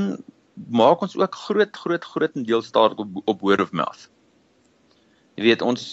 maak 0.69 1.01
ons 1.01 1.15
ook 1.17 1.35
groot 1.35 1.75
groot 1.75 2.05
groot 2.05 2.33
deel 2.45 2.61
staat 2.61 2.95
op 2.95 3.21
op 3.25 3.41
word 3.41 3.61
of 3.61 3.71
mouth. 3.71 4.09
Jy 5.37 5.43
weet 5.43 5.61
ons 5.61 5.83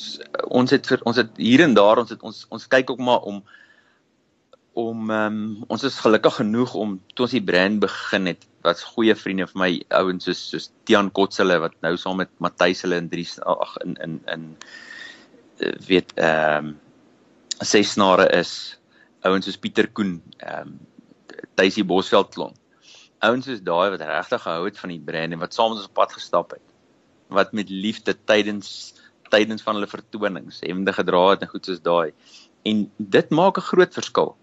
ons 0.48 0.70
het 0.72 0.86
vir 0.88 1.04
ons 1.04 1.20
het 1.20 1.36
hier 1.36 1.62
en 1.64 1.76
daar 1.76 2.00
ons 2.02 2.10
het 2.10 2.22
ons 2.22 2.46
ons 2.48 2.66
kyk 2.72 2.90
ook 2.90 3.02
maar 3.04 3.28
om 3.28 3.42
om 4.74 5.10
um, 5.14 5.42
ons 5.70 5.84
is 5.86 6.00
gelukkig 6.02 6.40
genoeg 6.40 6.74
om 6.74 6.96
toe 7.14 7.26
ons 7.26 7.34
die 7.36 7.44
brand 7.44 7.78
begin 7.84 8.26
het 8.32 8.46
wat 8.66 8.80
goeie 8.94 9.14
vriende 9.14 9.46
vir 9.50 9.60
my 9.60 9.68
ouens 10.00 10.24
soos 10.26 10.40
soos 10.50 10.70
Tian 10.88 11.12
Kotsele 11.14 11.60
wat 11.62 11.76
nou 11.84 11.94
saam 12.00 12.18
met 12.22 12.32
Matthys 12.42 12.82
hulle 12.86 12.98
in 13.02 13.10
drie 13.12 13.26
ag 13.44 13.76
in 13.84 13.94
in 14.06 14.16
in 14.34 14.48
eh, 15.60 15.76
weet 15.90 16.16
ehm 16.16 16.72
um, 16.72 16.72
ses 17.62 17.92
snare 17.94 18.26
is 18.34 18.54
ouens 19.28 19.46
soos 19.46 19.60
Pieter 19.60 19.86
Koen 19.92 20.16
ehm 20.40 20.72
um, 20.72 20.74
Tuisie 21.54 21.84
Bosveld 21.84 22.34
klon 22.34 22.54
ouens 23.24 23.48
soos 23.48 23.62
daai 23.64 23.90
wat 23.94 24.04
regtig 24.04 24.42
gehou 24.44 24.64
het 24.66 24.78
van 24.80 24.92
die 24.92 25.00
brand 25.08 25.36
en 25.36 25.42
wat 25.42 25.56
saam 25.56 25.72
met 25.72 25.80
ons 25.80 25.90
op 25.90 25.98
pad 26.00 26.14
gestap 26.16 26.54
het. 26.56 26.64
Wat 27.34 27.52
met 27.56 27.70
liefde 27.70 28.16
tydens 28.30 28.94
tydens 29.32 29.64
van 29.66 29.78
hulle 29.78 29.90
vertonings 29.90 30.60
hemde 30.62 30.92
gedra 30.94 31.22
het 31.32 31.42
en 31.42 31.50
goed 31.50 31.66
soos 31.66 31.80
daai. 31.82 32.12
En 32.68 32.84
dit 32.96 33.30
maak 33.30 33.58
'n 33.58 33.68
groot 33.70 33.94
verskil. 33.94 34.36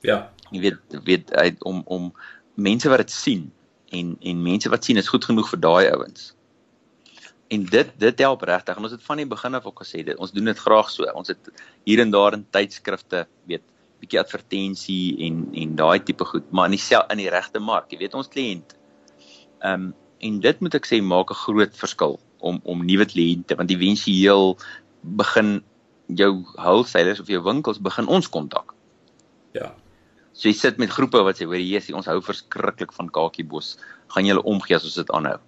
Ja. 0.00 0.32
Jy 0.50 0.60
weet 0.60 1.00
weet 1.04 1.32
uit 1.34 1.64
om 1.64 1.82
om 1.86 2.12
mense 2.54 2.88
wat 2.88 2.98
dit 2.98 3.10
sien 3.10 3.52
en 3.88 4.16
en 4.20 4.42
mense 4.42 4.68
wat 4.68 4.84
sien 4.84 4.96
is 4.96 5.08
goed 5.08 5.24
genoeg 5.24 5.48
vir 5.48 5.60
daai 5.60 5.90
ouens. 5.90 6.34
En 7.48 7.64
dit 7.64 7.88
dit 7.96 8.18
help 8.18 8.42
regtig. 8.42 8.76
En 8.76 8.82
ons 8.82 8.92
het 8.92 9.02
van 9.02 9.16
die 9.16 9.26
begin 9.26 9.54
af 9.54 9.64
ook 9.64 9.82
gesê 9.84 10.04
dit 10.04 10.16
ons 10.16 10.32
doen 10.32 10.44
dit 10.44 10.58
graag 10.58 10.90
so. 10.90 11.04
Ons 11.14 11.28
het 11.28 11.50
hier 11.84 12.00
en 12.00 12.10
daar 12.10 12.32
in 12.32 12.46
tydskrifte 12.50 13.26
weet 13.44 13.64
bietjie 14.00 14.20
advertensie 14.20 15.16
en 15.26 15.48
en 15.54 15.76
daai 15.76 15.98
tipe 16.04 16.24
goed, 16.24 16.52
maar 16.52 16.70
in 16.70 16.76
die 16.76 17.00
in 17.10 17.22
die 17.22 17.30
regte 17.30 17.60
mark, 17.60 17.90
jy 17.92 17.98
weet 17.98 18.14
ons 18.14 18.28
kliënt. 18.28 18.76
Ehm 19.62 19.88
um, 19.88 19.94
en 20.18 20.40
dit 20.42 20.60
moet 20.60 20.74
ek 20.74 20.86
sê 20.86 20.98
maak 21.02 21.30
'n 21.30 21.42
groot 21.46 21.74
verskil 21.76 22.18
om 22.38 22.60
om 22.64 22.84
nuwe 22.86 23.06
kliënte 23.06 23.54
want 23.54 23.70
éventueel 23.70 24.56
begin 25.02 25.62
jou 26.08 26.44
wholesalers 26.56 27.20
of 27.20 27.28
jou 27.28 27.42
winkels 27.42 27.78
begin 27.78 28.08
ons 28.08 28.28
kontak. 28.28 28.74
Ja. 29.52 29.74
So 30.32 30.48
jy 30.48 30.54
sit 30.54 30.78
met 30.78 30.90
groepe 30.90 31.22
wat 31.26 31.38
sê 31.38 31.46
hoor 31.46 31.60
jy 31.60 31.80
ons 31.94 32.06
hou 32.06 32.20
verskriklik 32.22 32.92
van 32.92 33.10
kakiebos. 33.10 33.76
Gaan 34.14 34.24
julle 34.24 34.42
omgee 34.42 34.76
as 34.76 34.84
ons 34.84 34.94
dit 34.94 35.10
aanhou? 35.10 35.38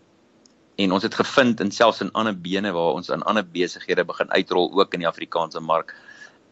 En 0.81 0.93
ons 0.93 1.03
het 1.03 1.15
gevind 1.15 1.61
in 1.61 1.71
selfs 1.71 2.01
in 2.01 2.13
ander 2.13 2.35
bene 2.35 2.73
waar 2.73 2.97
ons 2.99 3.11
aan 3.11 3.23
ander 3.23 3.45
besighede 3.45 4.05
begin 4.05 4.31
uitrol 4.31 4.71
ook 4.73 4.95
in 4.95 5.05
die 5.05 5.09
Afrikaanse 5.09 5.61
mark. 5.61 5.95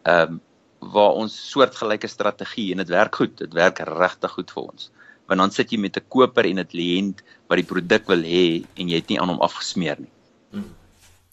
Ehm 0.03 0.39
um, 0.39 0.41
waar 0.79 1.17
ons 1.19 1.35
soortgelyke 1.51 2.07
strategie 2.07 2.71
en 2.71 2.81
dit 2.83 2.89
werk 2.89 3.15
goed. 3.15 3.35
Dit 3.37 3.53
werk 3.53 3.79
regtig 3.79 4.31
goed 4.31 4.51
vir 4.51 4.63
ons. 4.63 4.89
Want 5.29 5.43
dan 5.43 5.51
sit 5.53 5.71
jy 5.71 5.79
met 5.79 5.97
'n 5.97 6.07
koper 6.07 6.45
en 6.45 6.59
'n 6.59 6.71
kliënt 6.71 7.21
wat 7.47 7.57
die 7.57 7.71
produk 7.73 8.07
wil 8.07 8.23
hê 8.23 8.63
en 8.75 8.89
jy 8.89 8.95
het 8.95 9.09
nie 9.09 9.19
aan 9.19 9.29
hom 9.29 9.41
afgesmeer 9.41 9.99
nie. 9.99 10.11
Hmm. 10.51 10.75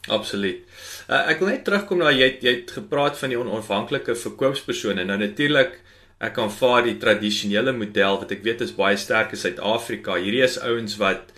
Absoluut. 0.09 0.63
Uh, 1.09 1.31
ek 1.31 1.41
wil 1.41 1.49
net 1.49 1.65
terugkom 1.65 1.99
na 1.99 2.11
jy 2.11 2.39
jy 2.41 2.53
het 2.61 2.71
gepraat 2.71 3.19
van 3.19 3.31
die 3.31 3.39
onafhanklike 3.39 4.15
verkoopspersone. 4.15 5.05
Nou 5.05 5.19
natuurlik 5.19 5.81
ek 6.19 6.35
kan 6.35 6.51
vaar 6.51 6.83
die 6.83 6.97
tradisionele 6.97 7.73
model 7.73 8.19
wat 8.19 8.31
ek 8.33 8.43
weet 8.43 8.61
is 8.61 8.73
baie 8.73 8.97
sterk 8.97 9.33
in 9.33 9.39
Suid-Afrika. 9.39 10.15
Hierdie 10.15 10.45
is 10.45 10.59
ouens 10.59 10.97
wat 10.97 11.33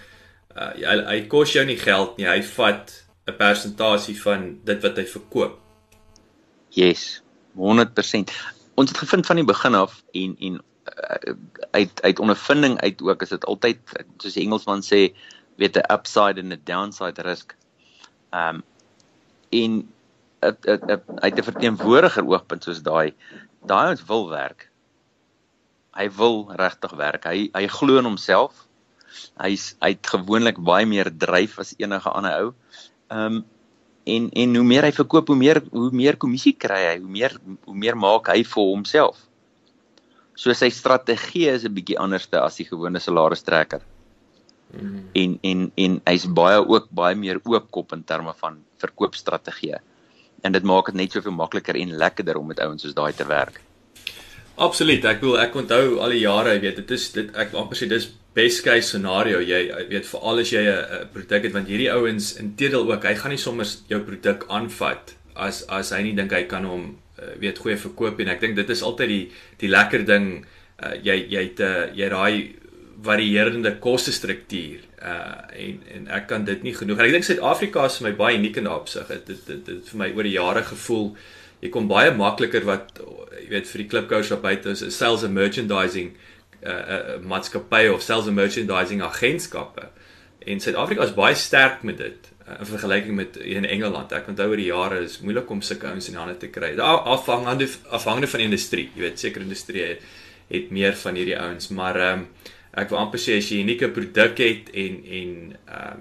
uh, 0.56 0.72
hy, 0.74 0.96
hy 1.06 1.20
kos 1.26 1.52
jou 1.52 1.64
nie 1.64 1.78
geld 1.78 2.18
nie. 2.18 2.26
Hy 2.26 2.42
vat 2.42 3.04
'n 3.28 3.36
persentasie 3.36 4.16
van 4.22 4.60
dit 4.64 4.82
wat 4.82 4.96
hy 4.96 5.04
verkoop. 5.04 5.58
Yes. 6.70 7.20
100%. 7.58 8.32
Ons 8.78 8.92
het 8.92 8.98
gevind 8.98 9.26
van 9.26 9.40
die 9.40 9.46
begin 9.48 9.74
af 9.74 10.02
en 10.12 10.36
en 10.38 10.60
uh, 10.88 11.34
uit 11.70 12.02
uit 12.02 12.18
ondervinding 12.18 12.80
uit 12.80 13.02
ook 13.02 13.22
is 13.22 13.34
dit 13.34 13.44
altyd 13.44 13.78
soos 14.16 14.38
die 14.38 14.44
Engelsman 14.46 14.82
sê 14.86 15.12
weet 15.58 15.76
'n 15.76 15.92
upside 15.92 16.40
en 16.40 16.52
'n 16.52 16.60
downside 16.64 17.22
risk. 17.22 17.56
Ehm 18.30 18.62
um, 18.62 18.62
en 19.50 19.92
uit 21.20 21.36
'n 21.38 21.42
verteenwoordiger 21.50 22.26
oogpunt 22.26 22.64
soos 22.64 22.82
daai 22.82 23.14
daai 23.66 23.90
ons 23.90 24.04
wil 24.04 24.28
werk. 24.30 24.70
Hy 25.98 26.10
wil 26.10 26.52
regtig 26.56 26.92
werk. 26.92 27.24
Hy 27.24 27.50
hy 27.52 27.66
glo 27.66 27.98
in 27.98 28.04
homself. 28.04 28.66
Hy's 29.42 29.74
hy't 29.80 30.06
gewoonlik 30.06 30.58
baie 30.62 30.86
meer 30.86 31.10
dryf 31.10 31.58
as 31.58 31.74
enige 31.78 32.10
ander 32.10 32.40
ou. 32.42 32.54
Ehm 33.10 33.34
um, 33.34 33.44
en 34.16 34.30
en 34.32 34.56
hoe 34.56 34.64
meer 34.64 34.86
hy 34.88 34.92
verkoop, 34.96 35.28
hoe 35.32 35.36
meer 35.36 35.62
hoe 35.70 35.90
meer 35.92 36.16
kommissie 36.16 36.54
kry 36.56 36.80
hy, 36.86 36.96
hoe 37.02 37.10
meer 37.10 37.36
hoe 37.66 37.76
meer 37.76 37.96
maak 37.96 38.30
hy 38.32 38.42
vir 38.42 38.70
homself. 38.72 39.20
So 40.38 40.54
sy 40.54 40.70
strategie 40.70 41.48
is 41.50 41.64
'n 41.64 41.74
bietjie 41.74 41.98
anderste 41.98 42.40
as 42.40 42.56
die 42.56 42.68
gewone 42.68 43.00
salaristrekker. 43.00 43.82
Mm. 44.72 45.04
En 45.12 45.38
en 45.42 45.72
en 45.76 46.00
hy's 46.06 46.26
baie 46.26 46.58
ook 46.60 46.90
baie 46.90 47.14
meer 47.14 47.40
oopkop 47.44 47.92
in 47.92 48.04
terme 48.04 48.34
van 48.36 48.60
verkoopstrategieë. 48.78 49.80
En 50.42 50.52
dit 50.52 50.62
maak 50.62 50.86
dit 50.86 50.94
net 50.94 51.12
soveel 51.12 51.32
makliker 51.32 51.76
en 51.76 51.96
lekkerder 51.96 52.36
om 52.38 52.46
met 52.46 52.60
ouens 52.60 52.82
soos 52.82 52.94
daai 52.94 53.12
te 53.12 53.26
werk. 53.26 53.60
Absoluut. 54.58 55.04
Ek 55.06 55.20
wil 55.22 55.36
ek 55.38 55.54
onthou 55.54 56.00
al 56.02 56.16
die 56.16 56.24
jare, 56.24 56.56
jy 56.56 56.62
weet, 56.64 56.80
dit 56.82 56.96
is 56.96 57.04
dit 57.14 57.28
ek 57.38 57.52
amper 57.58 57.78
sê 57.78 57.86
dis 57.90 58.08
best 58.34 58.64
case 58.66 58.90
scenario. 58.90 59.38
Jy 59.38 59.60
weet 59.90 60.08
veral 60.08 60.42
as 60.42 60.50
jy 60.50 60.64
'n 60.66 61.06
produk 61.14 61.46
het 61.46 61.54
want 61.54 61.70
hierdie 61.70 61.92
ouens 61.94 62.34
intedeel 62.42 62.90
ook 62.90 63.06
hy 63.06 63.14
gaan 63.14 63.30
nie 63.30 63.38
sommer 63.38 63.66
jou 63.88 64.00
produk 64.02 64.46
aanvat 64.48 65.14
as 65.36 65.62
as 65.68 65.92
hy 65.94 66.02
nie 66.02 66.16
dink 66.18 66.32
hy 66.32 66.42
kan 66.50 66.64
hom 66.64 66.98
uh, 67.22 67.34
weet 67.38 67.58
goeie 67.58 67.78
verkoop 67.78 68.20
en 68.20 68.28
ek 68.28 68.40
dink 68.40 68.56
dit 68.56 68.70
is 68.70 68.82
altyd 68.82 69.08
die 69.08 69.30
die 69.62 69.70
lekker 69.70 70.04
ding 70.04 70.44
uh, 70.82 70.94
jy 71.02 71.16
jy 71.30 71.42
het 71.42 71.60
uh, 71.60 71.86
jy 71.94 72.08
raai 72.10 72.54
varierende 73.02 73.78
koste 73.78 74.12
struktuur 74.12 74.82
uh, 74.98 75.46
en 75.54 75.82
en 75.94 76.08
ek 76.18 76.26
kan 76.26 76.44
dit 76.44 76.62
nie 76.62 76.74
genoeg. 76.74 76.98
Ek 76.98 77.14
dink 77.14 77.24
Suid-Afrika 77.24 77.86
is 77.86 77.98
vir 77.98 78.10
my 78.10 78.16
baie 78.16 78.38
uniek 78.38 78.58
in 78.58 78.66
daardie 78.66 78.82
opsig. 78.82 79.06
Dit 79.26 79.46
dit 79.46 79.66
dit 79.66 79.92
vir 79.92 79.98
my 80.02 80.10
oor 80.16 80.26
die 80.26 80.38
jare 80.38 80.66
gevoel 80.66 81.14
jy 81.62 81.70
kom 81.74 81.88
baie 81.90 82.10
makliker 82.14 82.66
wat 82.66 82.98
jy 83.48 83.56
weet 83.56 83.70
vir 83.70 83.82
die 83.82 83.88
klipkous 83.88 84.32
op 84.34 84.42
buite 84.44 84.74
is 84.74 84.84
sales 84.96 85.24
and 85.24 85.34
merchandising 85.36 86.12
uh, 86.60 86.72
uh, 86.72 87.14
maatskappye 87.24 87.92
of 87.92 88.02
selfs 88.04 88.28
'n 88.28 88.34
merchandising 88.34 89.02
agentskappe. 89.02 89.88
En 90.44 90.60
Suid-Afrika 90.60 91.04
is 91.04 91.14
baie 91.14 91.34
sterk 91.34 91.82
met 91.82 91.96
dit 91.98 92.28
uh, 92.46 92.60
in 92.60 92.66
vergelyking 92.66 93.16
met 93.16 93.36
in 93.36 93.64
Engeland. 93.64 94.12
Ek 94.12 94.28
onthou 94.28 94.50
oor 94.50 94.56
die 94.56 94.68
jare 94.68 95.00
is 95.04 95.20
moeilik 95.20 95.50
om 95.50 95.62
sulke 95.62 95.86
ouens 95.86 96.08
in 96.08 96.16
die 96.16 96.20
hande 96.20 96.36
te 96.36 96.48
kry. 96.48 96.74
Afhangende 96.76 97.68
afhangende 97.90 98.28
van 98.28 98.38
die 98.38 98.48
industrie. 98.50 98.90
Jy 98.94 99.00
weet, 99.00 99.18
sekere 99.18 99.44
industrie 99.44 99.96
het 100.48 100.70
meer 100.70 100.94
van 100.96 101.14
hierdie 101.14 101.38
ouens, 101.38 101.68
maar 101.68 101.96
um, 102.12 102.28
ek 102.72 102.88
wil 102.90 102.98
amper 102.98 103.20
sê 103.20 103.36
as 103.36 103.48
jy 103.48 103.58
'n 103.58 103.68
unieke 103.68 103.88
produk 103.88 104.38
het 104.38 104.70
en 104.72 105.04
en 105.04 105.56
um, 105.80 106.00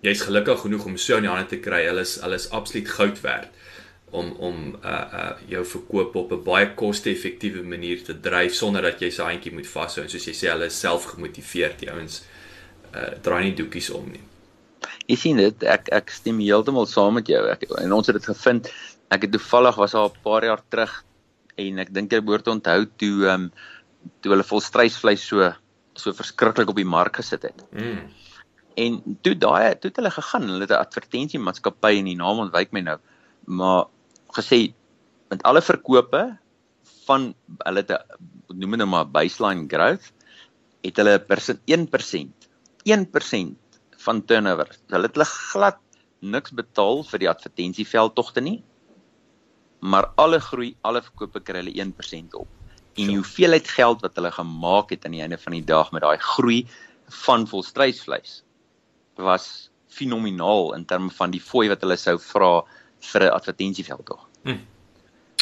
jy's 0.00 0.22
gelukkig 0.22 0.60
genoeg 0.60 0.84
om 0.84 0.96
so 0.96 1.16
in 1.16 1.24
die 1.24 1.32
hande 1.32 1.48
te 1.48 1.60
kry, 1.60 1.86
hulle 1.88 2.00
is 2.00 2.20
hulle 2.20 2.36
is 2.36 2.50
absoluut 2.50 2.88
goud 2.88 3.20
werd 3.20 3.48
om 4.20 4.30
om 4.48 4.56
uh 4.82 4.94
uh 5.20 5.32
jou 5.52 5.64
verkoop 5.72 6.16
op 6.22 6.32
'n 6.32 6.44
baie 6.44 6.68
koste-effektiewe 6.74 7.62
manier 7.62 8.02
te 8.04 8.14
dryf 8.28 8.54
sonder 8.54 8.82
dat 8.82 9.00
jy 9.00 9.10
se 9.10 9.22
handjie 9.22 9.52
moet 9.52 9.66
vashou 9.66 10.04
en 10.04 10.10
soos 10.10 10.26
jy 10.26 10.34
sê 10.34 10.50
hulle 10.52 10.70
is 10.72 10.80
self 10.80 11.04
gemotiveerd 11.12 11.78
die 11.84 11.90
ouens 11.90 12.22
uh 12.94 13.12
draai 13.22 13.44
nie 13.44 13.56
doekies 13.60 13.90
om 13.90 14.10
nie. 14.12 14.24
Jy 15.06 15.16
sien 15.16 15.36
dit 15.36 15.62
ek 15.62 15.88
ek 15.92 16.10
stem 16.10 16.38
heeltemal 16.42 16.86
saam 16.86 17.14
met 17.14 17.28
jou 17.28 17.42
ek, 17.50 17.66
en 17.82 17.92
ons 17.92 18.06
het 18.06 18.16
dit 18.18 18.30
gevind 18.32 18.70
ek 19.10 19.26
het 19.26 19.32
toevallig 19.32 19.76
was 19.76 19.94
al 19.94 20.08
'n 20.10 20.22
paar 20.22 20.44
jaar 20.44 20.62
terug 20.68 21.04
en 21.56 21.78
ek 21.78 21.92
dink 21.92 22.12
jy 22.12 22.20
behoort 22.20 22.48
onthou 22.48 22.86
toe 22.96 23.16
um 23.34 23.50
toe 24.20 24.32
hulle 24.32 24.46
volstrysvleis 24.46 25.26
so 25.26 25.52
so 25.94 26.12
verskriklik 26.12 26.68
op 26.68 26.76
die 26.76 26.84
mark 26.84 27.16
gesit 27.16 27.42
het. 27.42 27.64
Mm. 27.72 28.00
En 28.76 29.18
toe 29.22 29.34
daai 29.34 29.74
toe 29.80 29.90
het 29.90 29.96
hulle 29.96 30.10
gegaan 30.10 30.48
hulle 30.48 30.66
het 30.66 30.70
'n 30.70 30.84
advertensie 30.84 31.40
maatskappy 31.40 31.98
en 31.98 32.04
die 32.04 32.16
naam 32.16 32.38
ontwyk 32.46 32.72
my 32.72 32.80
nou 32.80 32.98
maar 33.46 33.86
gesê 34.38 34.60
met 35.30 35.42
alle 35.42 35.62
verkope 35.62 36.22
van 37.06 37.32
hulle 37.64 37.82
te 37.86 37.98
noem 38.54 38.76
dit 38.76 38.82
nou 38.82 38.90
maar 38.90 39.08
baseline 39.10 39.66
growth 39.70 40.12
het 40.86 41.00
hulle 41.00 41.18
persent 41.28 41.62
1% 41.66 42.46
1% 42.86 43.56
van 44.06 44.22
turnover. 44.24 44.70
Hulle 44.92 45.08
het 45.08 45.18
hulle 45.18 45.26
glad 45.26 45.80
niks 46.22 46.54
betaal 46.54 47.02
vir 47.10 47.22
die 47.22 47.30
advertensieveldtogte 47.30 48.42
nie. 48.44 48.60
Maar 49.82 50.12
alle 50.22 50.38
groei, 50.40 50.74
alle 50.86 51.02
verkope 51.04 51.42
kry 51.44 51.64
hulle 51.64 51.74
1% 51.82 52.38
op. 52.38 52.48
En 52.96 53.10
die 53.10 53.18
hoeveelheid 53.18 53.68
geld 53.68 54.04
wat 54.06 54.16
hulle 54.16 54.32
gemaak 54.32 54.94
het 54.94 55.04
aan 55.04 55.16
die 55.16 55.24
einde 55.24 55.38
van 55.42 55.58
die 55.58 55.64
dag 55.66 55.90
met 55.92 56.06
daai 56.06 56.18
groei 56.22 56.62
van 57.24 57.46
volstrysvleis 57.46 58.40
was 59.16 59.70
fenomenaal 59.92 60.74
in 60.76 60.84
terme 60.88 61.10
van 61.18 61.32
die 61.32 61.40
fooi 61.40 61.68
wat 61.72 61.84
hulle 61.84 61.96
sou 62.00 62.16
vra 62.20 62.50
vir 63.10 63.22
'n 63.26 63.34
advertensieveld 63.36 64.10
Hmm. 64.46 64.62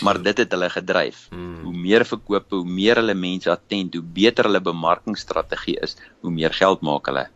Maar 0.02 0.18
dit 0.22 0.42
het 0.42 0.50
hulle 0.50 0.68
gedryf. 0.72 1.28
Mm. 1.30 1.62
Hoe 1.68 1.76
meer 1.76 2.02
verkope, 2.04 2.56
hoe 2.56 2.66
meer 2.66 2.98
hulle 2.98 3.14
mense 3.14 3.50
attent, 3.50 3.94
hoe 3.94 4.02
beter 4.02 4.48
hulle 4.48 4.60
bemarkingsstrategie 4.60 5.78
is, 5.86 5.94
hoe 6.24 6.32
meer 6.34 6.56
geld 6.56 6.82
maak 6.82 7.06
hulle. 7.12 7.28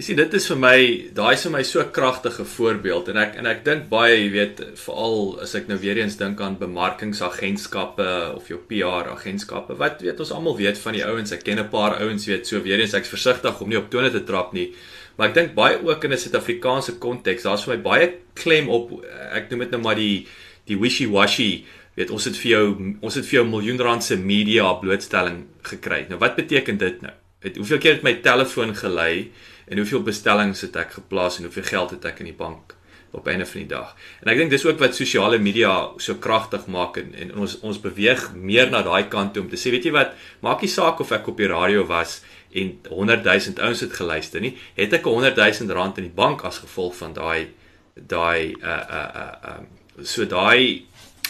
Jy 0.00 0.04
sien 0.06 0.16
dit 0.16 0.34
is 0.38 0.46
vir 0.48 0.56
my 0.56 0.76
daai 1.12 1.34
is 1.34 1.42
vir 1.44 1.52
my 1.52 1.60
so 1.68 1.80
'n 1.80 1.90
kragtige 1.92 2.44
voorbeeld 2.44 3.08
en 3.12 3.18
ek 3.20 3.34
en 3.36 3.46
ek 3.46 3.64
dink 3.64 3.90
baie 3.90 4.14
jy 4.16 4.30
weet 4.32 4.62
veral 4.80 5.40
as 5.42 5.54
ek 5.54 5.68
nou 5.68 5.76
weer 5.76 5.98
eens 5.98 6.16
dink 6.16 6.40
aan 6.40 6.56
bemarkingsagentskappe 6.56 8.32
of 8.34 8.48
jou 8.48 8.58
PR 8.70 9.10
agentskappe 9.12 9.76
wat 9.76 10.00
weet 10.00 10.20
ons 10.20 10.32
almal 10.32 10.56
weet 10.56 10.78
van 10.78 10.94
die 10.94 11.04
ouens 11.04 11.32
ek 11.32 11.44
ken 11.44 11.58
'n 11.58 11.68
paar 11.68 12.00
ouens 12.00 12.24
weet 12.26 12.46
so 12.46 12.62
weer 12.62 12.80
eens 12.80 12.94
ek's 12.94 13.12
versigtig 13.12 13.60
om 13.60 13.68
nie 13.68 13.76
op 13.76 13.90
tone 13.90 14.10
te 14.10 14.24
trap 14.24 14.54
nie 14.54 14.72
maar 15.18 15.28
ek 15.28 15.34
dink 15.34 15.54
baie 15.54 15.76
ook 15.76 16.04
in 16.04 16.12
'n 16.12 16.16
Suid-Afrikaanse 16.16 16.98
konteks 16.98 17.42
daar's 17.42 17.64
vir 17.64 17.76
my 17.76 17.82
baie 17.82 18.12
klem 18.34 18.70
op 18.70 19.04
ek 19.32 19.50
noem 19.50 19.60
dit 19.60 19.70
nou 19.70 19.82
maar 19.82 19.96
die 19.96 20.26
die 20.70 20.78
wishy-washy 20.80 21.50
weet 21.98 22.12
ons 22.14 22.28
het 22.30 22.38
vir 22.38 22.50
jou 22.54 22.66
ons 23.00 23.18
het 23.18 23.26
vir 23.26 23.40
jou 23.40 23.46
miljoen 23.50 23.80
rand 23.82 24.06
se 24.06 24.16
media 24.16 24.72
blootstelling 24.82 25.44
gekry 25.72 26.04
nou 26.10 26.20
wat 26.22 26.38
beteken 26.38 26.78
dit 26.80 27.02
nou 27.04 27.14
het 27.44 27.56
hoeveel 27.56 27.80
keer 27.82 27.98
het 27.98 28.04
my 28.06 28.18
telefoon 28.24 28.74
gelei 28.76 29.30
en 29.70 29.80
hoeveel 29.80 30.04
bestellings 30.06 30.62
het 30.66 30.76
ek 30.76 30.98
geplaas 30.98 31.38
en 31.38 31.48
hoeveel 31.48 31.66
geld 31.68 31.96
het 31.96 32.06
ek 32.12 32.22
in 32.24 32.30
die 32.32 32.36
bank 32.36 32.76
op 33.10 33.26
einde 33.26 33.46
van 33.46 33.60
die 33.60 33.70
dag. 33.70 33.94
En 34.22 34.30
ek 34.30 34.38
dink 34.38 34.52
dis 34.54 34.64
ook 34.66 34.78
wat 34.78 34.94
sosiale 34.94 35.38
media 35.42 35.72
so 36.02 36.18
kragtig 36.22 36.68
maak 36.70 37.00
en, 37.00 37.10
en 37.18 37.32
ons 37.42 37.56
ons 37.66 37.80
beweeg 37.82 38.28
meer 38.38 38.70
na 38.70 38.84
daai 38.86 39.08
kant 39.10 39.34
toe 39.34 39.42
om 39.42 39.48
te 39.50 39.58
sê 39.58 39.72
weet 39.74 39.88
jy 39.88 39.94
wat, 39.96 40.14
maak 40.46 40.62
nie 40.62 40.70
saak 40.70 41.02
of 41.02 41.10
ek 41.16 41.32
op 41.32 41.40
die 41.40 41.50
radio 41.50 41.82
was 41.88 42.20
en 42.54 42.76
100 42.86 43.26
000 43.26 43.64
ouens 43.66 43.82
het 43.82 43.98
geluister 43.98 44.42
nie, 44.42 44.54
het 44.78 44.94
ek 44.94 45.10
100 45.10 45.38
000 45.38 45.74
rand 45.74 45.98
in 45.98 46.06
die 46.06 46.14
bank 46.14 46.44
as 46.46 46.62
gevolg 46.62 46.96
van 47.02 47.16
daai 47.16 47.50
daai 47.94 48.54
uh 48.62 48.80
uh 48.86 49.06
uh 49.22 49.56
um, 49.56 49.66
so 50.02 50.24
daai 50.24 50.84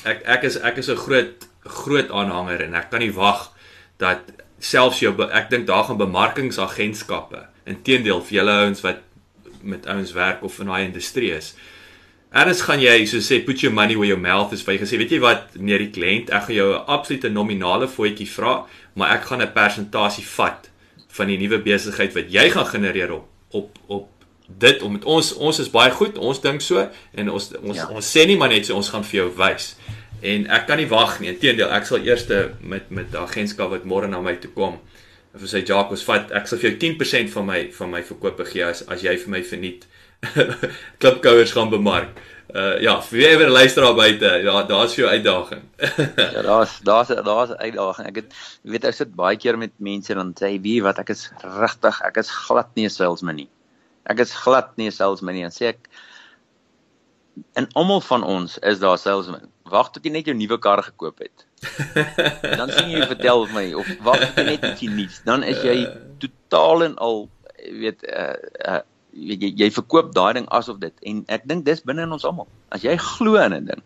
ek 0.05 0.23
ek 0.25 0.45
is 0.45 0.57
ek 0.57 0.79
is 0.79 0.89
'n 0.89 0.97
groot 0.97 1.49
groot 1.65 2.11
aanhanger 2.11 2.63
en 2.63 2.75
ek 2.75 2.91
kan 2.91 3.01
nie 3.01 3.13
wag 3.13 3.51
dat 3.99 4.21
selfs 4.59 5.01
jou 5.01 5.13
ek 5.33 5.51
dink 5.51 5.67
daar 5.67 5.85
gaan 5.85 5.99
bemarkingsagentskappe 5.99 7.47
inteendeel 7.65 8.23
vir 8.23 8.37
julle 8.41 8.57
ouens 8.65 8.81
wat 8.81 9.01
met 9.63 9.87
ouens 9.87 10.13
werk 10.13 10.43
of 10.43 10.59
in 10.61 10.67
daai 10.67 10.85
industrie 10.85 11.33
is. 11.37 11.55
Erns 12.31 12.63
gaan 12.63 12.81
jy 12.81 13.07
so 13.11 13.19
sê 13.19 13.41
put 13.45 13.63
your 13.65 13.75
money 13.75 13.97
where 13.97 14.09
your 14.09 14.21
mouth 14.21 14.53
is. 14.53 14.63
Jy 14.65 14.79
gesê 14.79 14.99
weet 15.01 15.11
jy 15.11 15.21
wat 15.21 15.57
meneer 15.59 15.83
die 15.83 15.91
kliënt, 15.91 16.31
ek 16.31 16.47
gaan 16.49 16.57
jou 16.57 16.69
'n 16.75 16.85
absolute 16.87 17.29
nominale 17.29 17.89
voetjie 17.89 18.29
vra, 18.29 18.67
maar 18.95 19.17
ek 19.17 19.25
gaan 19.25 19.43
'n 19.43 19.53
persentasie 19.53 20.25
vat 20.25 20.71
van 21.09 21.27
die 21.27 21.39
nuwe 21.39 21.59
besigheid 21.59 22.15
wat 22.15 22.33
jy 22.33 22.51
gaan 22.51 22.67
genereer 22.67 23.13
op 23.13 23.27
op 23.51 23.79
op 23.89 24.10
dit 24.59 24.83
om 24.83 24.93
met 24.93 25.05
ons 25.05 25.35
ons 25.37 25.59
is 25.59 25.71
baie 25.71 25.91
goed, 25.91 26.19
ons 26.19 26.41
dink 26.41 26.61
so 26.61 26.89
en 27.13 27.31
ons 27.31 27.53
ons 27.63 27.77
ja. 27.77 27.89
ons 27.89 28.13
sê 28.17 28.27
nie 28.27 28.37
maar 28.37 28.49
net 28.49 28.67
so 28.67 28.77
ons 28.77 28.89
gaan 28.89 29.05
vir 29.05 29.21
jou 29.21 29.31
wys. 29.37 29.77
En 30.21 30.47
ek 30.53 30.67
kan 30.69 30.77
nie 30.77 30.89
wag 30.89 31.21
nie. 31.21 31.31
Inteendeel, 31.33 31.71
ek 31.73 31.87
sal 31.87 32.05
eers 32.05 32.27
met 32.61 32.91
met 32.91 33.13
'n 33.13 33.17
agentskap 33.17 33.71
wat 33.71 33.85
môre 33.85 34.09
na 34.09 34.21
my 34.21 34.37
toe 34.37 34.51
kom 34.51 34.81
of 35.35 35.47
sy 35.47 35.63
Jacques 35.63 36.03
vat 36.09 36.33
ek 36.35 36.49
sal 36.51 36.59
vir 36.59 36.71
jou 36.71 36.79
10% 36.83 37.31
van 37.31 37.47
my 37.47 37.61
van 37.77 37.91
my 37.91 38.03
verkope 38.03 38.45
gee 38.51 38.67
as 38.67 38.83
as 38.89 39.05
jy 39.07 39.17
vir 39.17 39.31
my 39.37 39.43
verniet 39.47 39.87
klipkouers 41.01 41.55
gaan 41.57 41.71
bemark. 41.71 42.19
Uh 42.51 42.81
ja, 42.83 42.97
vir 43.07 43.19
wie 43.19 43.29
ewer 43.29 43.53
luister 43.53 43.85
daar 43.87 43.95
buite, 43.95 44.31
ja, 44.43 44.63
daar's 44.67 44.97
jou 44.99 45.07
uitdaging. 45.07 45.63
ja, 46.35 46.43
daar's 46.43 46.81
daar's 46.83 47.09
daar's 47.09 47.55
'n 47.55 47.63
uitdaging. 47.63 48.09
Ek 48.09 48.17
het 48.17 48.35
weet 48.63 48.85
ek 48.85 48.95
sit 48.95 49.15
baie 49.15 49.37
keer 49.37 49.59
met 49.59 49.71
mense 49.79 50.15
dan 50.15 50.35
sê 50.35 50.61
wie 50.61 50.83
wat 50.83 50.99
ek 50.99 51.15
is 51.15 51.31
regtig, 51.45 52.03
ek 52.03 52.17
is 52.17 52.31
glad 52.31 52.75
nie 52.75 52.85
'n 52.85 52.91
salesman 52.91 53.37
nie. 53.37 53.49
Ek 54.05 54.21
is 54.21 54.33
glad 54.33 54.77
nie 54.77 54.89
'n 54.89 54.93
salesman 54.93 55.35
nie 55.35 55.45
en 55.45 55.51
sê 55.51 55.75
ek 55.75 55.89
en 57.55 57.67
almal 57.75 58.01
van 58.01 58.23
ons 58.23 58.59
is 58.59 58.79
daar 58.79 58.99
salesman. 58.99 59.49
Wag 59.65 59.91
tot 59.93 60.05
jy 60.05 60.11
net 60.11 60.27
jou 60.27 60.35
nuwe 60.35 60.59
kar 60.59 60.83
gekoop 60.83 61.19
het. 61.19 61.47
dan 62.61 62.71
sien 62.71 62.91
jy 62.91 63.07
vertel 63.07 63.47
my 63.55 63.73
of 63.75 63.89
wag 64.01 64.21
tot 64.21 64.41
jy 64.41 64.45
net 64.45 64.65
ietsie 64.65 64.91
nuuts, 64.91 65.21
dan 65.25 65.45
is 65.45 65.61
jy 65.63 65.85
totaal 66.19 66.85
en 66.85 66.97
al 66.97 67.29
weet 67.83 68.05
uh, 68.09 68.37
uh 68.67 68.81
jy 69.11 69.51
jy 69.59 69.67
verkoop 69.75 70.13
daai 70.15 70.33
ding 70.39 70.47
asof 70.55 70.79
dit 70.79 70.95
en 71.11 71.25
ek 71.35 71.47
dink 71.51 71.65
dis 71.67 71.83
binne 71.83 72.05
in 72.07 72.13
ons 72.15 72.25
almal. 72.25 72.47
As 72.71 72.85
jy 72.87 72.97
glo 72.97 73.37
in 73.43 73.55
'n 73.55 73.65
ding 73.67 73.83